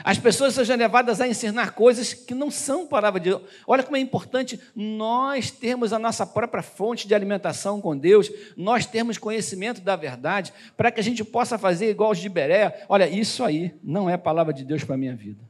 As 0.05 0.19
pessoas 0.19 0.55
sejam 0.55 0.77
levadas 0.77 1.21
a 1.21 1.29
ensinar 1.29 1.73
coisas 1.73 2.15
que 2.15 2.35
não 2.35 2.51
são 2.51 2.87
palavra 2.87 3.21
de 3.21 3.31
Deus. 3.31 3.43
Olha 3.67 3.83
como 3.83 3.97
é 3.97 4.01
importante 4.01 4.59
nós 4.75 5.51
termos 5.51 5.93
a 5.93 5.99
nossa 5.99 6.27
própria 6.27 6.63
fonte 6.63 7.07
de 7.07 7.15
alimentação 7.15 7.81
com 7.81 7.97
Deus, 7.97 8.31
nós 8.57 8.87
termos 8.87 9.19
conhecimento 9.19 9.81
da 9.81 9.95
verdade, 9.95 10.53
para 10.77 10.91
que 10.91 10.99
a 10.99 11.03
gente 11.03 11.23
possa 11.23 11.59
fazer 11.59 11.91
igual 11.91 12.11
os 12.11 12.19
de 12.19 12.29
Berea. 12.29 12.75
Olha, 12.89 13.09
isso 13.09 13.45
aí 13.45 13.75
não 13.83 14.09
é 14.09 14.17
palavra 14.17 14.53
de 14.53 14.65
Deus 14.65 14.83
para 14.83 14.95
a 14.95 14.99
minha 14.99 15.15
vida. 15.15 15.41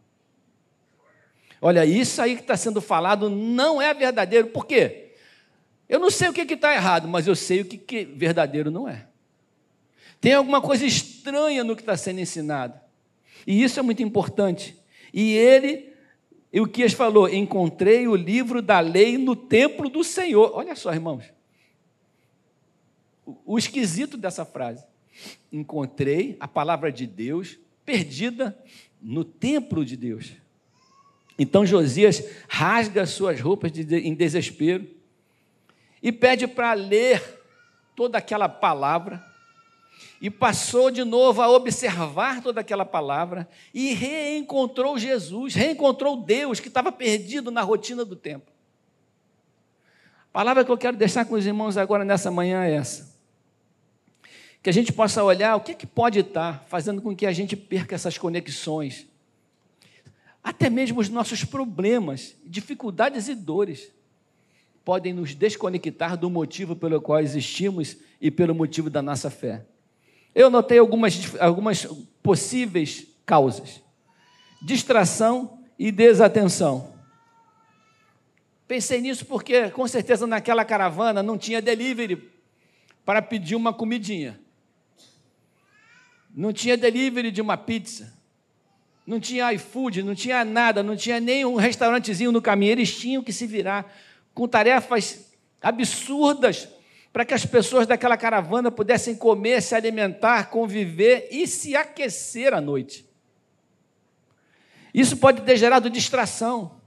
Olha, 1.61 1.87
isso 1.87 2.21
aí 2.21 2.35
que 2.35 2.43
está 2.43 2.57
sendo 2.57 2.81
falado 2.81 3.31
não 3.31 3.81
é 3.81 3.95
verdadeiro. 3.95 4.49
Por 4.49 4.67
quê? 4.67 5.13
Eu 5.89 6.01
não 6.01 6.11
sei 6.11 6.29
o 6.29 6.33
que 6.33 6.41
está 6.41 6.75
errado, 6.75 7.07
mas 7.07 7.27
eu 7.27 7.37
sei 7.37 7.61
o 7.61 7.65
que, 7.65 7.79
que 7.79 8.05
verdadeiro 8.05 8.71
não 8.71 8.89
é. 8.89 9.07
Tem 10.21 10.35
alguma 10.35 10.61
coisa 10.61 10.85
estranha 10.85 11.63
no 11.63 11.77
que 11.77 11.83
está 11.83 11.97
sendo 11.97 12.21
ensinado. 12.21 12.82
E 13.47 13.63
isso 13.63 13.79
é 13.79 13.83
muito 13.83 14.03
importante. 14.03 14.77
E 15.13 15.33
ele, 15.33 15.93
o 16.55 16.67
que 16.67 16.89
falou, 16.89 17.29
encontrei 17.29 18.07
o 18.09 18.17
livro 18.17 18.63
da 18.63 18.81
lei 18.81 19.19
no 19.19 19.37
templo 19.37 19.89
do 19.89 20.03
Senhor. 20.03 20.53
Olha 20.55 20.75
só, 20.75 20.93
irmãos. 20.93 21.25
O 23.45 23.59
esquisito 23.59 24.17
dessa 24.17 24.45
frase. 24.45 24.85
Encontrei 25.53 26.37
a 26.41 26.49
palavra 26.49 26.91
de 26.91 27.07
Deus 27.07 27.59
perdida 27.85 28.57
no 29.01 29.25
templo 29.25 29.85
de 29.85 29.97
Deus. 29.97 30.33
Então 31.39 31.67
Josias 31.67 32.23
rasga 32.49 33.07
suas 33.07 33.41
roupas 33.41 33.73
de, 33.73 33.97
em 33.97 34.15
desespero 34.15 34.87
e 36.03 36.13
pede 36.13 36.47
para 36.47 36.73
ler 36.73 37.23
toda 37.97 38.19
aquela 38.19 38.49
palavra. 38.49 39.32
E 40.21 40.31
passou 40.31 40.91
de 40.91 41.05
novo 41.05 41.43
a 41.43 41.51
observar 41.51 42.43
toda 42.43 42.61
aquela 42.61 42.85
palavra 42.85 43.49
e 43.75 43.93
reencontrou 43.93 44.99
Jesus, 44.99 45.55
reencontrou 45.55 46.17
Deus 46.17 46.61
que 46.61 46.69
estava 46.69 46.93
perdido 46.93 47.51
na 47.51 47.63
rotina 47.63 48.05
do 48.05 48.17
tempo. 48.17 48.51
A 50.31 50.33
palavra 50.33 50.65
que 50.65 50.71
eu 50.71 50.79
quero 50.79 50.97
deixar 50.97 51.25
com 51.25 51.35
os 51.35 51.45
irmãos 51.45 51.77
agora 51.77 52.05
nessa 52.05 52.31
manhã 52.31 52.65
é 52.65 52.75
essa. 52.75 53.13
Que 54.63 54.71
a 54.71 54.73
gente 54.73 54.93
possa 54.93 55.23
olhar 55.25 55.57
o 55.57 55.61
que, 55.61 55.75
que 55.75 55.87
pode 55.87 56.21
estar 56.21 56.65
fazendo 56.69 57.03
com 57.03 57.15
que 57.15 57.27
a 57.27 57.33
gente 57.33 57.57
perca 57.57 57.95
essas 57.95 58.17
conexões 58.17 59.07
até 60.43 60.69
mesmo 60.69 61.01
os 61.01 61.09
nossos 61.09 61.45
problemas, 61.45 62.35
dificuldades 62.45 63.29
e 63.29 63.35
dores 63.35 63.93
podem 64.85 65.13
nos 65.13 65.35
desconectar 65.35 66.17
do 66.17 66.29
motivo 66.29 66.75
pelo 66.75 67.01
qual 67.01 67.21
existimos 67.21 67.97
e 68.21 68.31
pelo 68.31 68.53
motivo 68.53 68.91
da 68.91 69.01
nossa 69.01 69.31
fé. 69.31 69.65
Eu 70.35 70.51
notei 70.51 70.79
algumas, 70.79 71.35
algumas 71.41 71.87
possíveis 72.23 73.07
causas: 73.25 73.81
distração 74.63 75.59
e 75.79 75.91
desatenção. 75.93 76.93
Pensei 78.67 79.01
nisso 79.01 79.27
porque, 79.27 79.71
com 79.71 79.87
certeza, 79.87 80.27
naquela 80.27 80.65
caravana 80.65 81.23
não 81.23 81.37
tinha 81.37 81.61
delivery 81.61 82.31
para 83.05 83.21
pedir 83.21 83.55
uma 83.55 83.73
comidinha. 83.73 84.41
Não 86.35 86.53
tinha 86.53 86.77
delivery 86.77 87.31
de 87.31 87.43
uma 87.43 87.57
pizza 87.57 88.23
não 89.07 89.19
tinha 89.19 89.53
iFood, 89.53 90.03
não 90.03 90.15
tinha 90.15 90.45
nada, 90.45 90.83
não 90.83 90.97
tinha 90.97 91.19
nenhum 91.19 91.57
restaurantezinho 91.57 92.31
no 92.31 92.41
caminho. 92.41 92.73
Eles 92.73 92.97
tinham 92.97 93.23
que 93.23 93.33
se 93.33 93.47
virar 93.47 93.93
com 94.33 94.47
tarefas 94.47 95.33
absurdas 95.61 96.69
para 97.13 97.25
que 97.25 97.35
as 97.35 97.45
pessoas 97.45 97.87
daquela 97.87 98.17
caravana 98.17 98.71
pudessem 98.71 99.15
comer, 99.15 99.61
se 99.61 99.75
alimentar, 99.75 100.49
conviver 100.49 101.29
e 101.31 101.47
se 101.47 101.77
aquecer 101.77 102.55
à 102.55 102.61
noite. 102.61 103.05
Isso 104.95 105.17
pode 105.17 105.43
ter 105.43 105.57
gerado 105.57 105.91
distração. 105.91 106.81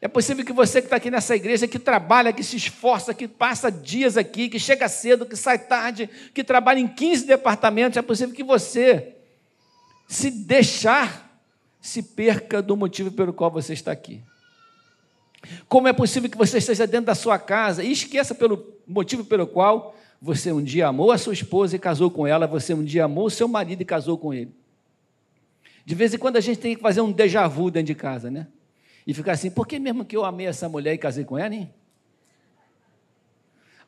É 0.00 0.08
possível 0.08 0.44
que 0.44 0.52
você 0.52 0.80
que 0.80 0.86
está 0.86 0.96
aqui 0.96 1.10
nessa 1.10 1.34
igreja, 1.34 1.66
que 1.66 1.78
trabalha, 1.78 2.32
que 2.32 2.42
se 2.42 2.56
esforça, 2.56 3.14
que 3.14 3.26
passa 3.26 3.70
dias 3.70 4.16
aqui, 4.16 4.48
que 4.48 4.58
chega 4.58 4.88
cedo, 4.88 5.24
que 5.24 5.36
sai 5.36 5.58
tarde, 5.58 6.08
que 6.32 6.44
trabalha 6.44 6.78
em 6.78 6.86
15 6.86 7.26
departamentos, 7.26 7.96
é 7.96 8.02
possível 8.02 8.34
que 8.34 8.44
você 8.44 9.14
se 10.06 10.30
deixar 10.30 11.38
se 11.80 12.02
perca 12.02 12.62
do 12.62 12.76
motivo 12.76 13.12
pelo 13.12 13.32
qual 13.32 13.50
você 13.50 13.72
está 13.72 13.92
aqui. 13.92 14.22
Como 15.68 15.88
é 15.88 15.92
possível 15.92 16.30
que 16.30 16.36
você 16.36 16.58
esteja 16.58 16.86
dentro 16.86 17.06
da 17.06 17.14
sua 17.14 17.38
casa 17.38 17.82
e 17.82 17.92
esqueça 17.92 18.34
pelo 18.34 18.74
motivo 18.86 19.24
pelo 19.24 19.46
qual 19.46 19.94
você 20.20 20.52
um 20.52 20.62
dia 20.62 20.86
amou 20.86 21.12
a 21.12 21.18
sua 21.18 21.32
esposa 21.34 21.76
e 21.76 21.78
casou 21.78 22.10
com 22.10 22.26
ela, 22.26 22.46
você 22.46 22.72
um 22.72 22.82
dia 22.82 23.04
amou 23.04 23.26
o 23.26 23.30
seu 23.30 23.46
marido 23.46 23.82
e 23.82 23.84
casou 23.84 24.16
com 24.16 24.32
ele. 24.32 24.54
De 25.84 25.94
vez 25.94 26.14
em 26.14 26.18
quando 26.18 26.36
a 26.36 26.40
gente 26.40 26.58
tem 26.58 26.74
que 26.74 26.80
fazer 26.80 27.00
um 27.02 27.12
déjà 27.12 27.46
vu 27.46 27.70
dentro 27.70 27.88
de 27.88 27.94
casa, 27.94 28.30
né? 28.30 28.46
E 29.06 29.12
ficar 29.12 29.32
assim, 29.32 29.50
por 29.50 29.66
que 29.66 29.78
mesmo 29.78 30.04
que 30.04 30.16
eu 30.16 30.24
amei 30.24 30.46
essa 30.46 30.68
mulher 30.68 30.94
e 30.94 30.98
casei 30.98 31.24
com 31.24 31.36
ela, 31.36 31.54
hein? 31.54 31.70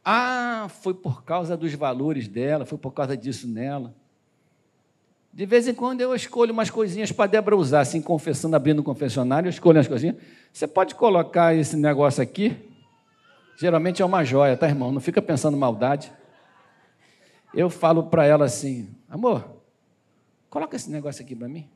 Ah, 0.04 0.68
foi 0.82 0.92
por 0.92 1.24
causa 1.24 1.56
dos 1.56 1.72
valores 1.74 2.28
dela, 2.28 2.66
foi 2.66 2.78
por 2.78 2.92
causa 2.92 3.16
disso 3.16 3.48
nela. 3.48 3.94
De 5.36 5.44
vez 5.44 5.68
em 5.68 5.74
quando 5.74 6.00
eu 6.00 6.14
escolho 6.14 6.50
umas 6.50 6.70
coisinhas 6.70 7.12
para 7.12 7.26
Débora 7.26 7.54
usar, 7.54 7.80
assim, 7.80 8.00
confessando, 8.00 8.56
abrindo 8.56 8.78
o 8.78 8.82
confessionário, 8.82 9.48
eu 9.48 9.50
escolho 9.50 9.76
umas 9.76 9.86
coisinhas. 9.86 10.16
Você 10.50 10.66
pode 10.66 10.94
colocar 10.94 11.54
esse 11.54 11.76
negócio 11.76 12.22
aqui? 12.22 12.56
Geralmente 13.58 14.00
é 14.00 14.04
uma 14.06 14.24
joia, 14.24 14.56
tá, 14.56 14.66
irmão? 14.66 14.90
Não 14.90 14.98
fica 14.98 15.20
pensando 15.20 15.54
maldade. 15.54 16.10
Eu 17.52 17.68
falo 17.68 18.04
para 18.04 18.24
ela 18.24 18.46
assim, 18.46 18.88
amor, 19.10 19.60
coloca 20.48 20.74
esse 20.74 20.90
negócio 20.90 21.22
aqui 21.22 21.36
para 21.36 21.48
mim. 21.48 21.68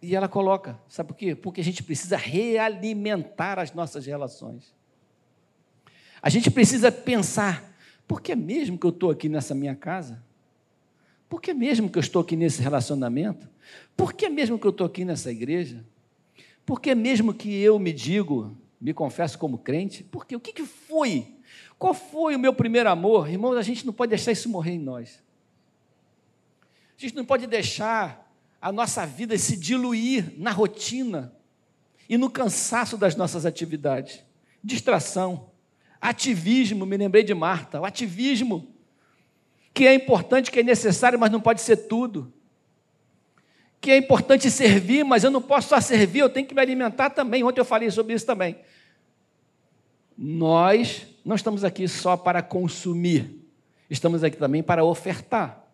E 0.00 0.14
ela 0.14 0.28
coloca, 0.28 0.78
sabe 0.88 1.08
por 1.08 1.16
quê? 1.16 1.34
Porque 1.34 1.60
a 1.60 1.64
gente 1.64 1.82
precisa 1.82 2.16
realimentar 2.16 3.58
as 3.58 3.72
nossas 3.72 4.06
relações. 4.06 4.72
A 6.22 6.30
gente 6.30 6.48
precisa 6.48 6.92
pensar, 6.92 7.74
por 8.06 8.20
que 8.20 8.36
mesmo 8.36 8.78
que 8.78 8.86
eu 8.86 8.90
estou 8.90 9.10
aqui 9.10 9.28
nessa 9.28 9.52
minha 9.52 9.74
casa? 9.74 10.29
Por 11.30 11.40
que 11.40 11.54
mesmo 11.54 11.88
que 11.88 11.96
eu 11.96 12.00
estou 12.00 12.20
aqui 12.20 12.34
nesse 12.34 12.60
relacionamento? 12.60 13.48
Por 13.96 14.12
que 14.12 14.28
mesmo 14.28 14.58
que 14.58 14.66
eu 14.66 14.72
estou 14.72 14.84
aqui 14.84 15.04
nessa 15.04 15.30
igreja? 15.30 15.82
Por 16.66 16.80
que 16.80 16.92
mesmo 16.92 17.32
que 17.32 17.54
eu 17.62 17.78
me 17.78 17.92
digo 17.92 18.58
me 18.80 18.92
confesso 18.92 19.38
como 19.38 19.58
crente, 19.58 20.02
porque 20.02 20.34
o 20.34 20.40
que, 20.40 20.52
que 20.52 20.64
foi? 20.64 21.36
Qual 21.78 21.94
foi 21.94 22.34
o 22.34 22.38
meu 22.38 22.52
primeiro 22.52 22.90
amor? 22.90 23.30
Irmãos, 23.30 23.56
a 23.56 23.62
gente 23.62 23.86
não 23.86 23.92
pode 23.92 24.10
deixar 24.10 24.32
isso 24.32 24.48
morrer 24.48 24.72
em 24.72 24.78
nós. 24.78 25.22
A 26.98 27.00
gente 27.00 27.14
não 27.14 27.24
pode 27.24 27.46
deixar 27.46 28.34
a 28.60 28.72
nossa 28.72 29.06
vida 29.06 29.36
se 29.38 29.56
diluir 29.56 30.32
na 30.36 30.50
rotina 30.50 31.32
e 32.08 32.18
no 32.18 32.28
cansaço 32.28 32.96
das 32.96 33.14
nossas 33.14 33.46
atividades. 33.46 34.24
Distração, 34.64 35.50
ativismo, 36.00 36.84
me 36.84 36.96
lembrei 36.96 37.22
de 37.22 37.34
Marta, 37.34 37.80
o 37.80 37.84
ativismo, 37.84 38.69
que 39.72 39.86
é 39.86 39.94
importante, 39.94 40.50
que 40.50 40.60
é 40.60 40.62
necessário, 40.62 41.18
mas 41.18 41.30
não 41.30 41.40
pode 41.40 41.60
ser 41.60 41.76
tudo 41.76 42.32
que 43.80 43.90
é 43.90 43.96
importante 43.96 44.50
servir, 44.50 45.04
mas 45.04 45.24
eu 45.24 45.30
não 45.30 45.40
posso 45.40 45.68
só 45.68 45.80
servir, 45.80 46.18
eu 46.18 46.28
tenho 46.28 46.46
que 46.46 46.54
me 46.54 46.60
alimentar 46.60 47.10
também. 47.10 47.42
Ontem 47.42 47.60
eu 47.60 47.64
falei 47.64 47.90
sobre 47.90 48.12
isso 48.12 48.26
também. 48.26 48.56
Nós 50.16 51.06
não 51.24 51.34
estamos 51.34 51.64
aqui 51.64 51.88
só 51.88 52.16
para 52.16 52.42
consumir, 52.42 53.42
estamos 53.88 54.22
aqui 54.22 54.36
também 54.36 54.62
para 54.62 54.84
ofertar. 54.84 55.64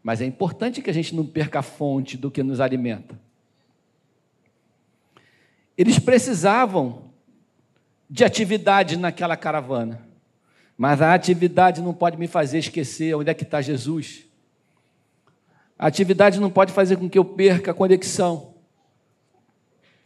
Mas 0.00 0.20
é 0.20 0.24
importante 0.24 0.80
que 0.80 0.88
a 0.88 0.94
gente 0.94 1.14
não 1.14 1.26
perca 1.26 1.58
a 1.58 1.62
fonte 1.62 2.16
do 2.16 2.30
que 2.30 2.44
nos 2.44 2.60
alimenta. 2.60 3.18
Eles 5.76 5.98
precisavam 5.98 7.10
de 8.08 8.24
atividade 8.24 8.96
naquela 8.96 9.36
caravana, 9.36 10.07
mas 10.78 11.02
a 11.02 11.12
atividade 11.12 11.82
não 11.82 11.92
pode 11.92 12.16
me 12.16 12.28
fazer 12.28 12.58
esquecer 12.58 13.12
onde 13.16 13.28
é 13.28 13.34
que 13.34 13.42
está 13.42 13.60
Jesus. 13.60 14.24
A 15.76 15.88
atividade 15.88 16.38
não 16.38 16.48
pode 16.48 16.72
fazer 16.72 16.96
com 16.96 17.10
que 17.10 17.18
eu 17.18 17.24
perca 17.24 17.72
a 17.72 17.74
conexão. 17.74 18.54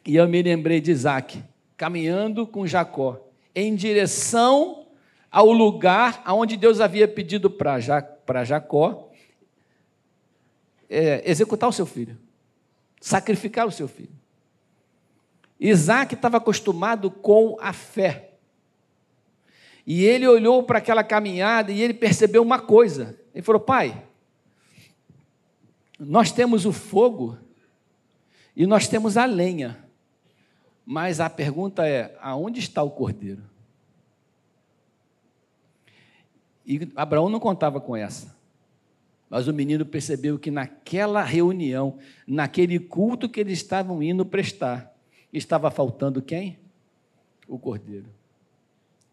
E 0.06 0.16
eu 0.16 0.26
me 0.26 0.42
lembrei 0.42 0.80
de 0.80 0.90
Isaac, 0.90 1.44
caminhando 1.76 2.46
com 2.46 2.66
Jacó, 2.66 3.20
em 3.54 3.74
direção 3.74 4.86
ao 5.30 5.52
lugar 5.52 6.22
aonde 6.24 6.56
Deus 6.56 6.80
havia 6.80 7.06
pedido 7.06 7.50
para 7.50 8.44
Jacó 8.44 9.10
é, 10.88 11.22
executar 11.30 11.68
o 11.68 11.72
seu 11.72 11.84
filho, 11.84 12.18
sacrificar 12.98 13.66
o 13.66 13.70
seu 13.70 13.86
filho. 13.86 14.22
Isaac 15.60 16.14
estava 16.14 16.38
acostumado 16.38 17.10
com 17.10 17.58
a 17.60 17.74
fé. 17.74 18.31
E 19.86 20.04
ele 20.04 20.26
olhou 20.26 20.62
para 20.62 20.78
aquela 20.78 21.02
caminhada 21.02 21.72
e 21.72 21.80
ele 21.80 21.94
percebeu 21.94 22.42
uma 22.42 22.60
coisa. 22.60 23.18
Ele 23.34 23.42
falou: 23.42 23.60
Pai, 23.60 24.04
nós 25.98 26.30
temos 26.30 26.64
o 26.64 26.72
fogo 26.72 27.36
e 28.54 28.66
nós 28.66 28.88
temos 28.88 29.16
a 29.16 29.24
lenha. 29.24 29.78
Mas 30.84 31.20
a 31.20 31.28
pergunta 31.28 31.86
é: 31.86 32.16
aonde 32.20 32.60
está 32.60 32.82
o 32.82 32.90
cordeiro? 32.90 33.42
E 36.64 36.88
Abraão 36.94 37.28
não 37.28 37.40
contava 37.40 37.80
com 37.80 37.96
essa. 37.96 38.34
Mas 39.28 39.48
o 39.48 39.52
menino 39.52 39.86
percebeu 39.86 40.38
que 40.38 40.50
naquela 40.50 41.22
reunião, 41.22 41.98
naquele 42.26 42.78
culto 42.78 43.28
que 43.28 43.40
eles 43.40 43.58
estavam 43.58 44.02
indo 44.02 44.26
prestar, 44.26 44.94
estava 45.32 45.70
faltando 45.70 46.20
quem? 46.20 46.58
O 47.48 47.58
cordeiro. 47.58 48.21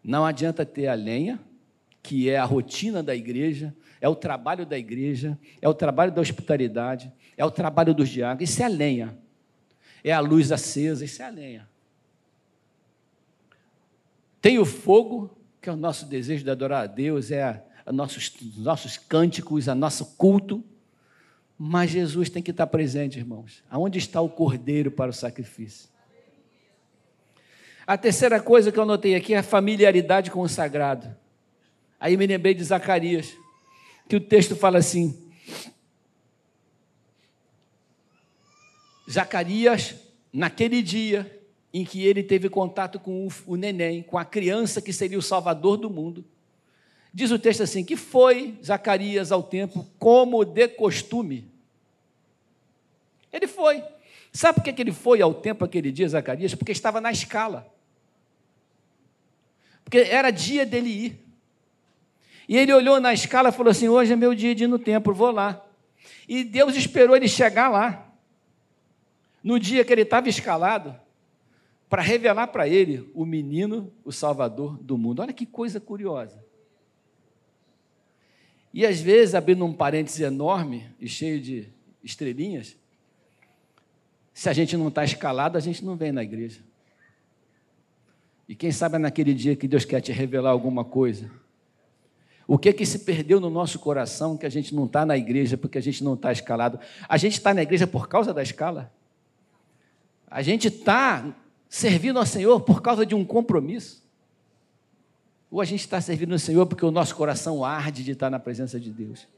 Não 0.02 0.24
adianta 0.24 0.64
ter 0.64 0.86
a 0.86 0.94
lenha, 0.94 1.38
que 2.02 2.30
é 2.30 2.38
a 2.38 2.44
rotina 2.44 3.02
da 3.02 3.14
igreja, 3.14 3.74
é 4.00 4.08
o 4.08 4.14
trabalho 4.14 4.64
da 4.64 4.78
igreja, 4.78 5.38
é 5.60 5.68
o 5.68 5.74
trabalho 5.74 6.10
da 6.10 6.20
hospitalidade, 6.20 7.12
é 7.36 7.44
o 7.44 7.50
trabalho 7.50 7.94
dos 7.94 8.08
diáconos. 8.08 8.50
Isso 8.50 8.62
é 8.62 8.64
a 8.64 8.68
lenha. 8.68 9.18
É 10.02 10.12
a 10.12 10.20
luz 10.20 10.50
acesa, 10.50 11.04
isso 11.04 11.20
é 11.22 11.26
a 11.26 11.30
lenha. 11.30 11.68
Tem 14.40 14.58
o 14.58 14.64
fogo, 14.64 15.36
que 15.60 15.68
é 15.68 15.72
o 15.72 15.76
nosso 15.76 16.06
desejo 16.06 16.42
de 16.42 16.50
adorar 16.50 16.84
a 16.84 16.86
Deus, 16.86 17.30
é 17.30 17.62
a 17.84 17.92
nossos, 17.92 18.32
nossos 18.56 18.96
cânticos, 18.96 19.68
a 19.68 19.74
nosso 19.74 20.16
culto. 20.16 20.64
Mas 21.58 21.90
Jesus 21.90 22.30
tem 22.30 22.42
que 22.42 22.50
estar 22.50 22.66
presente, 22.66 23.18
irmãos. 23.18 23.62
Aonde 23.68 23.98
está 23.98 24.18
o 24.22 24.30
cordeiro 24.30 24.90
para 24.90 25.10
o 25.10 25.14
sacrifício? 25.14 25.89
A 27.90 27.98
terceira 27.98 28.40
coisa 28.40 28.70
que 28.70 28.78
eu 28.78 28.84
notei 28.84 29.16
aqui 29.16 29.34
é 29.34 29.38
a 29.38 29.42
familiaridade 29.42 30.30
com 30.30 30.42
o 30.42 30.48
sagrado. 30.48 31.12
Aí 31.98 32.16
me 32.16 32.24
lembrei 32.24 32.54
de 32.54 32.62
Zacarias 32.62 33.36
que 34.08 34.14
o 34.14 34.20
texto 34.20 34.54
fala 34.54 34.78
assim: 34.78 35.28
Zacarias, 39.10 39.96
naquele 40.32 40.82
dia 40.82 41.42
em 41.74 41.84
que 41.84 42.06
ele 42.06 42.22
teve 42.22 42.48
contato 42.48 43.00
com 43.00 43.26
o 43.44 43.56
neném, 43.56 44.04
com 44.04 44.16
a 44.16 44.24
criança 44.24 44.80
que 44.80 44.92
seria 44.92 45.18
o 45.18 45.22
salvador 45.22 45.76
do 45.76 45.90
mundo, 45.90 46.24
diz 47.12 47.32
o 47.32 47.40
texto 47.40 47.64
assim: 47.64 47.82
que 47.82 47.96
foi 47.96 48.56
Zacarias 48.64 49.32
ao 49.32 49.42
templo 49.42 49.84
como 49.98 50.44
de 50.44 50.68
costume. 50.68 51.50
Ele 53.32 53.48
foi. 53.48 53.82
Sabe 54.32 54.60
por 54.60 54.62
que 54.62 54.80
ele 54.80 54.92
foi 54.92 55.20
ao 55.20 55.34
templo 55.34 55.64
aquele 55.64 55.90
dia, 55.90 56.08
Zacarias? 56.08 56.54
Porque 56.54 56.70
estava 56.70 57.00
na 57.00 57.10
escala. 57.10 57.79
Porque 59.84 59.98
era 59.98 60.30
dia 60.30 60.64
dele 60.64 60.88
ir. 60.88 61.26
E 62.48 62.56
ele 62.56 62.72
olhou 62.72 63.00
na 63.00 63.12
escala 63.12 63.50
e 63.50 63.52
falou 63.52 63.70
assim: 63.70 63.88
Hoje 63.88 64.12
é 64.12 64.16
meu 64.16 64.34
dia 64.34 64.54
de 64.54 64.64
ir 64.64 64.66
no 64.66 64.78
templo, 64.78 65.14
vou 65.14 65.30
lá. 65.30 65.64
E 66.28 66.44
Deus 66.44 66.76
esperou 66.76 67.16
ele 67.16 67.28
chegar 67.28 67.68
lá, 67.68 68.12
no 69.42 69.58
dia 69.58 69.84
que 69.84 69.92
ele 69.92 70.02
estava 70.02 70.28
escalado, 70.28 70.94
para 71.88 72.02
revelar 72.02 72.48
para 72.48 72.68
ele 72.68 73.10
o 73.14 73.24
menino, 73.24 73.92
o 74.04 74.12
salvador 74.12 74.78
do 74.78 74.96
mundo. 74.96 75.22
Olha 75.22 75.32
que 75.32 75.44
coisa 75.44 75.80
curiosa. 75.80 76.44
E 78.72 78.86
às 78.86 79.00
vezes, 79.00 79.34
abrindo 79.34 79.64
um 79.64 79.72
parênteses 79.72 80.20
enorme 80.20 80.88
e 81.00 81.08
cheio 81.08 81.40
de 81.40 81.68
estrelinhas, 82.04 82.76
se 84.32 84.48
a 84.48 84.52
gente 84.52 84.76
não 84.76 84.88
está 84.88 85.04
escalado, 85.04 85.58
a 85.58 85.60
gente 85.60 85.84
não 85.84 85.96
vem 85.96 86.12
na 86.12 86.22
igreja. 86.22 86.60
E 88.50 88.54
quem 88.54 88.70
sabe 88.70 88.96
é 88.96 88.98
naquele 88.98 89.32
dia 89.32 89.56
que 89.56 89.66
Deus 89.66 89.86
quer 89.86 90.02
te 90.02 90.12
revelar 90.12 90.50
alguma 90.50 90.84
coisa 90.84 91.30
o 92.50 92.58
que 92.58 92.68
é 92.68 92.72
que 92.72 92.84
se 92.84 92.98
perdeu 92.98 93.38
no 93.38 93.48
nosso 93.48 93.78
coração 93.78 94.36
que 94.36 94.44
a 94.44 94.48
gente 94.48 94.74
não 94.74 94.86
está 94.86 95.06
na 95.06 95.16
igreja 95.16 95.56
porque 95.56 95.78
a 95.78 95.80
gente 95.80 96.02
não 96.02 96.14
está 96.14 96.32
escalado? 96.32 96.80
A 97.08 97.16
gente 97.16 97.34
está 97.34 97.54
na 97.54 97.62
igreja 97.62 97.86
por 97.86 98.08
causa 98.08 98.34
da 98.34 98.42
escala? 98.42 98.92
A 100.28 100.42
gente 100.42 100.66
está 100.66 101.32
servindo 101.68 102.18
ao 102.18 102.26
Senhor 102.26 102.60
por 102.62 102.82
causa 102.82 103.06
de 103.06 103.14
um 103.14 103.24
compromisso? 103.24 104.02
Ou 105.48 105.60
a 105.60 105.64
gente 105.64 105.78
está 105.78 106.00
servindo 106.00 106.32
ao 106.32 106.40
Senhor 106.40 106.66
porque 106.66 106.84
o 106.84 106.90
nosso 106.90 107.14
coração 107.14 107.64
arde 107.64 108.02
de 108.02 108.10
estar 108.10 108.30
na 108.30 108.40
presença 108.40 108.80
de 108.80 108.90
Deus? 108.90 109.28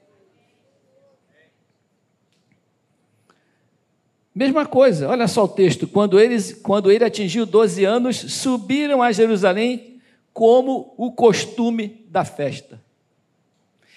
Mesma 4.34 4.64
coisa, 4.64 5.08
olha 5.08 5.28
só 5.28 5.44
o 5.44 5.48
texto. 5.48 5.86
Quando, 5.86 6.18
eles, 6.18 6.54
quando 6.54 6.90
ele 6.90 7.04
atingiu 7.04 7.44
12 7.44 7.84
anos, 7.84 8.16
subiram 8.16 9.02
a 9.02 9.12
Jerusalém 9.12 10.00
como 10.32 10.94
o 10.96 11.12
costume 11.12 12.04
da 12.08 12.24
festa. 12.24 12.82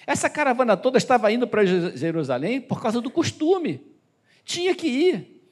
Essa 0.06 0.28
caravana 0.28 0.76
toda 0.76 0.98
estava 0.98 1.32
indo 1.32 1.48
para 1.48 1.64
Jerusalém 1.64 2.60
por 2.60 2.80
causa 2.80 3.00
do 3.00 3.10
costume. 3.10 3.80
Tinha 4.44 4.74
que 4.74 4.86
ir. 4.86 5.42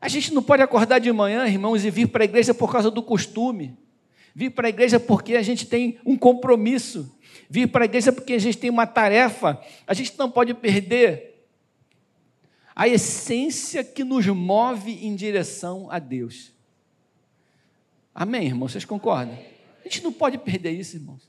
A 0.00 0.08
gente 0.08 0.32
não 0.32 0.42
pode 0.42 0.62
acordar 0.62 0.98
de 0.98 1.12
manhã, 1.12 1.46
irmãos, 1.46 1.84
e 1.84 1.90
vir 1.90 2.08
para 2.08 2.24
a 2.24 2.26
igreja 2.26 2.54
por 2.54 2.72
causa 2.72 2.90
do 2.90 3.02
costume. 3.02 3.76
Vir 4.34 4.50
para 4.50 4.66
a 4.66 4.70
igreja 4.70 4.98
porque 4.98 5.36
a 5.36 5.42
gente 5.42 5.66
tem 5.66 5.98
um 6.04 6.16
compromisso. 6.16 7.14
Vir 7.48 7.68
para 7.68 7.84
a 7.84 7.86
igreja 7.86 8.10
porque 8.10 8.32
a 8.32 8.38
gente 8.38 8.58
tem 8.58 8.70
uma 8.70 8.86
tarefa. 8.86 9.60
A 9.86 9.94
gente 9.94 10.18
não 10.18 10.30
pode 10.30 10.54
perder 10.54 11.35
a 12.76 12.86
essência 12.86 13.82
que 13.82 14.04
nos 14.04 14.26
move 14.26 14.92
em 14.92 15.16
direção 15.16 15.90
a 15.90 15.98
Deus. 15.98 16.52
Amém, 18.14 18.44
irmãos? 18.44 18.72
Vocês 18.72 18.84
concordam? 18.84 19.34
A 19.80 19.82
gente 19.84 20.04
não 20.04 20.12
pode 20.12 20.36
perder 20.36 20.72
isso, 20.72 20.96
irmãos. 20.96 21.26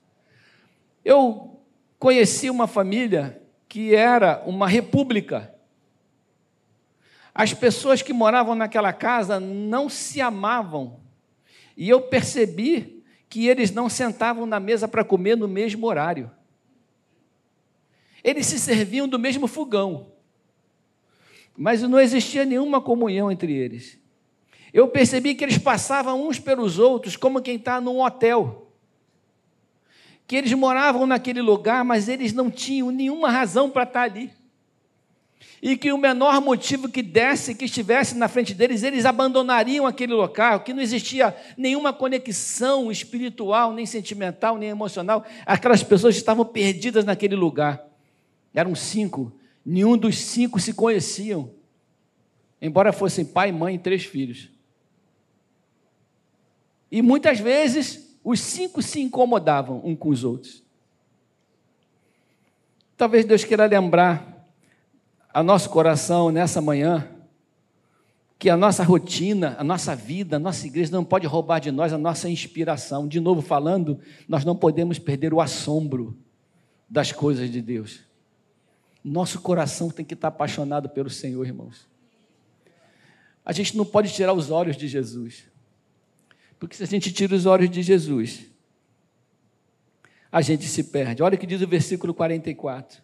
Eu 1.05 1.61
conheci 1.97 2.49
uma 2.49 2.67
família 2.67 3.41
que 3.69 3.95
era 3.95 4.43
uma 4.45 4.67
república. 4.67 5.55
As 7.33 7.53
pessoas 7.53 8.01
que 8.01 8.11
moravam 8.11 8.53
naquela 8.53 8.91
casa 8.91 9.39
não 9.39 9.87
se 9.87 10.19
amavam. 10.19 10.99
E 11.77 11.87
eu 11.87 12.01
percebi 12.01 13.05
que 13.29 13.47
eles 13.47 13.71
não 13.71 13.87
sentavam 13.87 14.45
na 14.45 14.59
mesa 14.59 14.85
para 14.85 15.03
comer 15.03 15.37
no 15.37 15.47
mesmo 15.47 15.87
horário. 15.87 16.29
Eles 18.21 18.47
se 18.47 18.59
serviam 18.59 19.07
do 19.07 19.17
mesmo 19.17 19.47
fogão. 19.47 20.16
Mas 21.57 21.81
não 21.81 21.99
existia 21.99 22.45
nenhuma 22.45 22.79
comunhão 22.79 23.31
entre 23.31 23.51
eles. 23.51 23.99
Eu 24.71 24.87
percebi 24.87 25.33
que 25.33 25.43
eles 25.43 25.57
passavam 25.57 26.27
uns 26.27 26.39
pelos 26.39 26.77
outros 26.77 27.15
como 27.15 27.41
quem 27.41 27.55
está 27.55 27.81
num 27.81 27.99
hotel 27.99 28.67
que 30.27 30.35
eles 30.35 30.51
moravam 30.53 31.07
naquele 31.07 31.41
lugar, 31.41 31.85
mas 31.85 32.09
eles 32.09 32.33
não 32.33 32.51
tinham 32.51 32.91
nenhuma 32.91 33.31
razão 33.31 33.69
para 33.69 33.83
estar 33.83 34.01
ali. 34.01 34.29
e 35.59 35.75
que 35.75 35.91
o 35.91 35.97
menor 35.97 36.39
motivo 36.41 36.87
que 36.87 37.01
desse, 37.01 37.55
que 37.55 37.65
estivesse 37.65 38.15
na 38.15 38.27
frente 38.27 38.53
deles, 38.53 38.83
eles 38.83 39.05
abandonariam 39.05 39.87
aquele 39.87 40.13
local, 40.13 40.59
que 40.59 40.73
não 40.73 40.81
existia 40.81 41.35
nenhuma 41.57 41.91
conexão 41.91 42.91
espiritual, 42.91 43.73
nem 43.73 43.85
sentimental, 43.85 44.57
nem 44.57 44.69
emocional. 44.69 45.25
Aquelas 45.45 45.81
pessoas 45.81 46.15
estavam 46.15 46.45
perdidas 46.45 47.05
naquele 47.05 47.35
lugar. 47.35 47.83
Eram 48.53 48.75
cinco, 48.75 49.31
nenhum 49.67 49.97
dos 49.97 50.17
cinco 50.17 50.61
se 50.61 50.73
conheciam, 50.73 51.51
embora 52.61 52.93
fossem 52.93 53.25
pai, 53.25 53.51
mãe 53.51 53.75
e 53.75 53.79
três 53.79 54.05
filhos. 54.05 54.49
E 56.89 57.01
muitas 57.01 57.37
vezes 57.41 58.17
os 58.23 58.39
cinco 58.39 58.81
se 58.81 59.01
incomodavam 59.01 59.81
um 59.83 59.93
com 59.93 60.07
os 60.07 60.23
outros. 60.23 60.63
Talvez 62.95 63.25
Deus 63.25 63.43
queira 63.43 63.65
lembrar 63.65 64.47
a 65.33 65.43
nosso 65.43 65.69
coração 65.69 66.31
nessa 66.31 66.61
manhã 66.61 67.05
que 68.39 68.49
a 68.49 68.55
nossa 68.55 68.83
rotina, 68.83 69.57
a 69.59 69.65
nossa 69.65 69.93
vida, 69.93 70.37
a 70.37 70.39
nossa 70.39 70.65
igreja 70.65 70.91
não 70.93 71.03
pode 71.03 71.27
roubar 71.27 71.59
de 71.59 71.71
nós 71.71 71.91
a 71.91 71.97
nossa 71.97 72.29
inspiração. 72.29 73.05
De 73.05 73.19
novo 73.19 73.41
falando, 73.41 73.99
nós 74.29 74.45
não 74.45 74.55
podemos 74.55 74.97
perder 74.97 75.33
o 75.33 75.41
assombro 75.41 76.17
das 76.89 77.11
coisas 77.11 77.51
de 77.51 77.61
Deus. 77.61 78.06
Nosso 79.07 79.39
coração 79.39 79.89
tem 79.89 80.05
que 80.05 80.13
estar 80.13 80.27
apaixonado 80.27 80.89
pelo 80.89 81.09
Senhor, 81.09 81.45
irmãos. 81.45 81.87
A 83.45 83.53
gente 83.53 83.77
não 83.77 83.85
pode 83.85 84.11
tirar 84.11 84.33
os 84.33 84.51
olhos 84.51 84.75
de 84.75 84.85
Jesus. 84.85 85.45
Porque 86.59 86.75
se 86.75 86.83
a 86.83 86.87
gente 86.87 87.13
tira 87.13 87.33
os 87.33 87.45
olhos 87.45 87.69
de 87.69 87.81
Jesus, 87.81 88.47
a 90.29 90.41
gente 90.41 90.65
se 90.65 90.83
perde. 90.83 91.23
Olha 91.23 91.35
o 91.35 91.37
que 91.37 91.47
diz 91.47 91.61
o 91.61 91.67
versículo 91.67 92.13
44. 92.13 93.01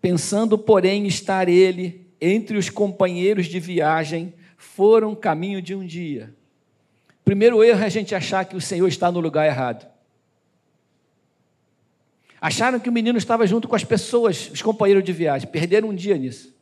Pensando, 0.00 0.56
porém, 0.56 1.08
estar 1.08 1.48
ele 1.48 2.06
entre 2.20 2.56
os 2.56 2.70
companheiros 2.70 3.46
de 3.46 3.58
viagem, 3.58 4.32
foram 4.56 5.16
caminho 5.16 5.60
de 5.60 5.74
um 5.74 5.84
dia. 5.84 6.32
Primeiro 7.24 7.64
erro 7.64 7.82
é 7.82 7.86
a 7.86 7.90
gente 7.90 8.14
achar 8.14 8.44
que 8.44 8.56
o 8.56 8.60
Senhor 8.60 8.86
está 8.86 9.10
no 9.10 9.18
lugar 9.18 9.46
errado. 9.46 9.84
Acharam 12.40 12.78
que 12.78 12.88
o 12.88 12.92
menino 12.92 13.18
estava 13.18 13.46
junto 13.46 13.66
com 13.66 13.74
as 13.74 13.84
pessoas, 13.84 14.50
os 14.50 14.62
companheiros 14.62 15.04
de 15.04 15.12
viagem, 15.12 15.48
perderam 15.48 15.88
um 15.88 15.94
dia 15.94 16.16
nisso. 16.16 16.56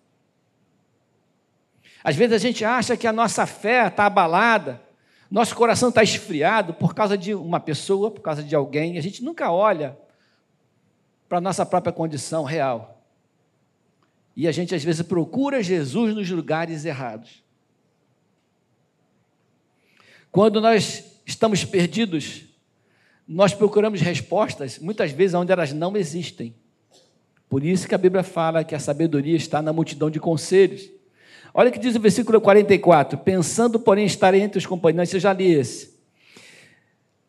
Às 2.03 2.17
vezes 2.17 2.35
a 2.35 2.39
gente 2.39 2.65
acha 2.65 2.97
que 2.97 3.07
a 3.07 3.13
nossa 3.13 3.47
fé 3.47 3.87
está 3.87 4.07
abalada, 4.07 4.81
nosso 5.31 5.55
coração 5.55 5.89
está 5.89 6.03
esfriado 6.03 6.73
por 6.73 6.95
causa 6.95 7.19
de 7.19 7.35
uma 7.35 7.59
pessoa, 7.61 8.11
por 8.11 8.21
causa 8.21 8.43
de 8.43 8.55
alguém. 8.55 8.97
A 8.97 9.03
gente 9.03 9.23
nunca 9.25 9.51
olha 9.51 9.99
para 11.29 11.39
a 11.39 11.41
nossa 11.41 11.67
própria 11.67 11.93
condição 11.93 12.45
real. 12.45 13.03
E 14.37 14.47
a 14.47 14.53
gente 14.53 14.75
às 14.75 14.85
vezes 14.85 15.03
procura 15.03 15.63
Jesus 15.63 16.15
nos 16.15 16.31
lugares 16.31 16.85
errados. 16.85 17.43
Quando 20.31 20.61
nós 20.61 21.21
estamos 21.25 21.65
perdidos, 21.65 22.45
nós 23.27 23.53
procuramos 23.53 24.01
respostas, 24.01 24.79
muitas 24.79 25.11
vezes 25.11 25.35
onde 25.35 25.51
elas 25.51 25.73
não 25.73 25.97
existem. 25.97 26.55
Por 27.49 27.65
isso 27.65 27.89
que 27.89 27.95
a 27.95 27.99
Bíblia 27.99 28.23
fala 28.23 28.65
que 28.65 28.75
a 28.75 28.79
sabedoria 28.79 29.37
está 29.37 29.61
na 29.63 29.73
multidão 29.73 30.11
de 30.11 30.21
conselhos. 30.21 30.89
Olha 31.55 31.71
o 31.71 31.73
que 31.73 31.79
diz 31.79 31.95
o 31.97 32.01
versículo 32.01 32.41
44: 32.41 33.19
pensando, 33.19 33.81
porém, 33.81 34.05
estar 34.05 34.35
entre 34.35 34.59
os 34.59 34.67
companheiros. 34.67 35.11
Você 35.11 35.21
já 35.21 35.33
li 35.33 35.53
esse. 35.53 35.97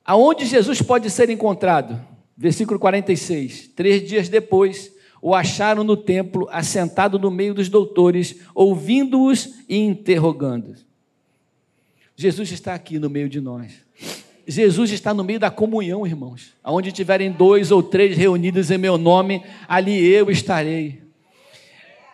Aonde 0.04 0.46
Jesus 0.46 0.82
pode 0.82 1.10
ser 1.10 1.30
encontrado? 1.30 2.00
Versículo 2.36 2.80
46. 2.80 3.70
Três 3.76 4.08
dias 4.08 4.30
depois, 4.30 4.92
o 5.22 5.34
acharam 5.34 5.84
no 5.84 5.98
templo, 5.98 6.48
assentado 6.52 7.18
no 7.18 7.32
meio 7.32 7.54
dos 7.54 7.70
doutores, 7.70 8.38
ouvindo-os 8.54 9.64
e 9.68 9.78
interrogando-os. 9.78 10.86
Jesus 12.16 12.52
está 12.52 12.74
aqui 12.74 13.00
no 13.00 13.10
meio 13.10 13.30
de 13.30 13.40
nós. 13.40 13.74
Jesus 14.48 14.92
está 14.92 15.14
no 15.14 15.24
meio 15.24 15.40
da 15.40 15.52
comunhão, 15.52 16.08
irmãos. 16.08 16.54
Aonde 16.64 16.92
tiverem 16.92 17.32
dois 17.32 17.72
ou 17.72 17.84
três 17.84 18.18
reunidos 18.18 18.72
em 18.72 18.78
meu 18.78 18.98
nome, 18.98 19.44
ali 19.68 20.08
eu 20.08 20.32
estarei. 20.32 21.02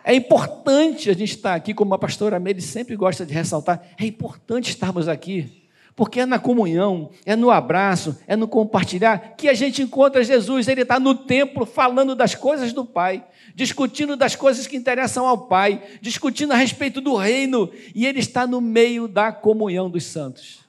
É 0.04 0.14
importante 0.14 1.08
a 1.08 1.14
gente 1.14 1.36
estar 1.36 1.54
aqui, 1.54 1.72
como 1.72 1.94
a 1.94 1.98
pastora 1.98 2.38
Meire 2.38 2.60
sempre 2.60 2.96
gosta 2.96 3.24
de 3.24 3.32
ressaltar, 3.32 3.82
é 3.98 4.04
importante 4.04 4.68
estarmos 4.70 5.08
aqui 5.08 5.64
porque 5.96 6.20
é 6.20 6.26
na 6.26 6.38
comunhão, 6.38 7.10
é 7.24 7.36
no 7.36 7.50
abraço, 7.50 8.18
é 8.26 8.34
no 8.34 8.48
compartilhar 8.48 9.34
que 9.36 9.48
a 9.48 9.54
gente 9.54 9.80
encontra 9.80 10.24
Jesus. 10.24 10.66
Ele 10.66 10.82
está 10.82 10.98
no 10.98 11.14
templo 11.14 11.64
falando 11.64 12.16
das 12.16 12.34
coisas 12.34 12.72
do 12.72 12.84
Pai, 12.84 13.24
discutindo 13.54 14.16
das 14.16 14.34
coisas 14.34 14.66
que 14.66 14.76
interessam 14.76 15.26
ao 15.26 15.46
Pai, 15.46 15.82
discutindo 16.00 16.52
a 16.52 16.56
respeito 16.56 17.00
do 17.00 17.14
reino, 17.14 17.70
e 17.94 18.06
ele 18.06 18.18
está 18.18 18.46
no 18.46 18.60
meio 18.60 19.06
da 19.06 19.30
comunhão 19.30 19.88
dos 19.88 20.04
santos. 20.04 20.63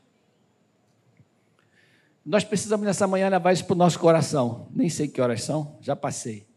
Nós 2.26 2.44
precisamos 2.44 2.86
nessa 2.86 3.06
manhã 3.06 3.30
levar 3.30 3.54
isso 3.54 3.66
para 3.66 3.74
o 3.74 3.78
nosso 3.78 4.00
coração. 4.00 4.68
Nem 4.72 4.90
sei 4.90 5.08
que 5.08 5.22
horas 5.22 5.44
são, 5.44 5.78
já 5.80 5.96
passei. 5.96 6.48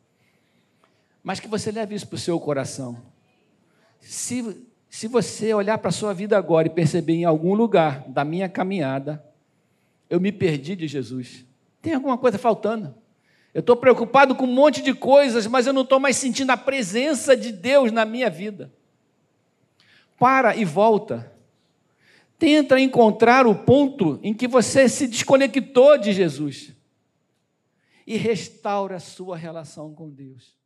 Mas 1.23 1.41
que 1.41 1.49
você 1.49 1.71
leve 1.71 1.95
isso 1.95 2.07
para 2.07 2.17
o 2.17 2.19
seu 2.19 2.41
coração. 2.41 2.97
Se 4.01 4.67
se 4.91 5.07
você 5.07 5.53
olhar 5.53 5.79
para 5.79 5.91
a 5.91 5.93
sua 5.93 6.15
vida 6.15 6.37
agora 6.37 6.67
e 6.67 6.71
perceber 6.71 7.13
em 7.13 7.25
algum 7.25 7.55
lugar 7.55 8.05
da 8.09 8.25
minha 8.25 8.49
caminhada, 8.49 9.23
eu 10.09 10.21
me 10.21 10.33
perdi 10.33 10.75
de 10.75 10.89
Jesus. 10.89 11.45
Tem 11.83 11.95
alguma 11.95 12.17
coisa 12.17 12.39
faltando. 12.39 12.95
Eu 13.53 13.61
estou 13.61 13.77
preocupado 13.77 14.35
com 14.35 14.45
um 14.45 14.53
monte 14.53 14.83
de 14.83 14.95
coisas, 14.95 15.47
mas 15.47 15.67
eu 15.67 15.73
não 15.73 15.83
estou 15.83 16.01
mais 16.01 16.17
sentindo 16.17 16.51
a 16.51 16.57
presença 16.57 17.37
de 17.37 17.53
Deus 17.53 17.93
na 17.93 18.05
minha 18.05 18.31
vida. 18.31 18.73
Para 20.19 20.57
e 20.57 20.65
volta. 20.65 21.33
Tenta 22.39 22.79
encontrar 22.79 23.47
o 23.47 23.55
ponto 23.55 24.21
em 24.23 24.33
que 24.33 24.47
você 24.47 24.89
se 24.89 25.07
desconectou 25.07 25.99
de 25.99 26.13
Jesus. 26.13 26.73
E 28.07 28.17
restaura 28.17 28.97
a 28.97 29.01
sua 29.01 29.37
relação 29.37 29.93
com 29.93 30.09
Deus. 30.09 30.58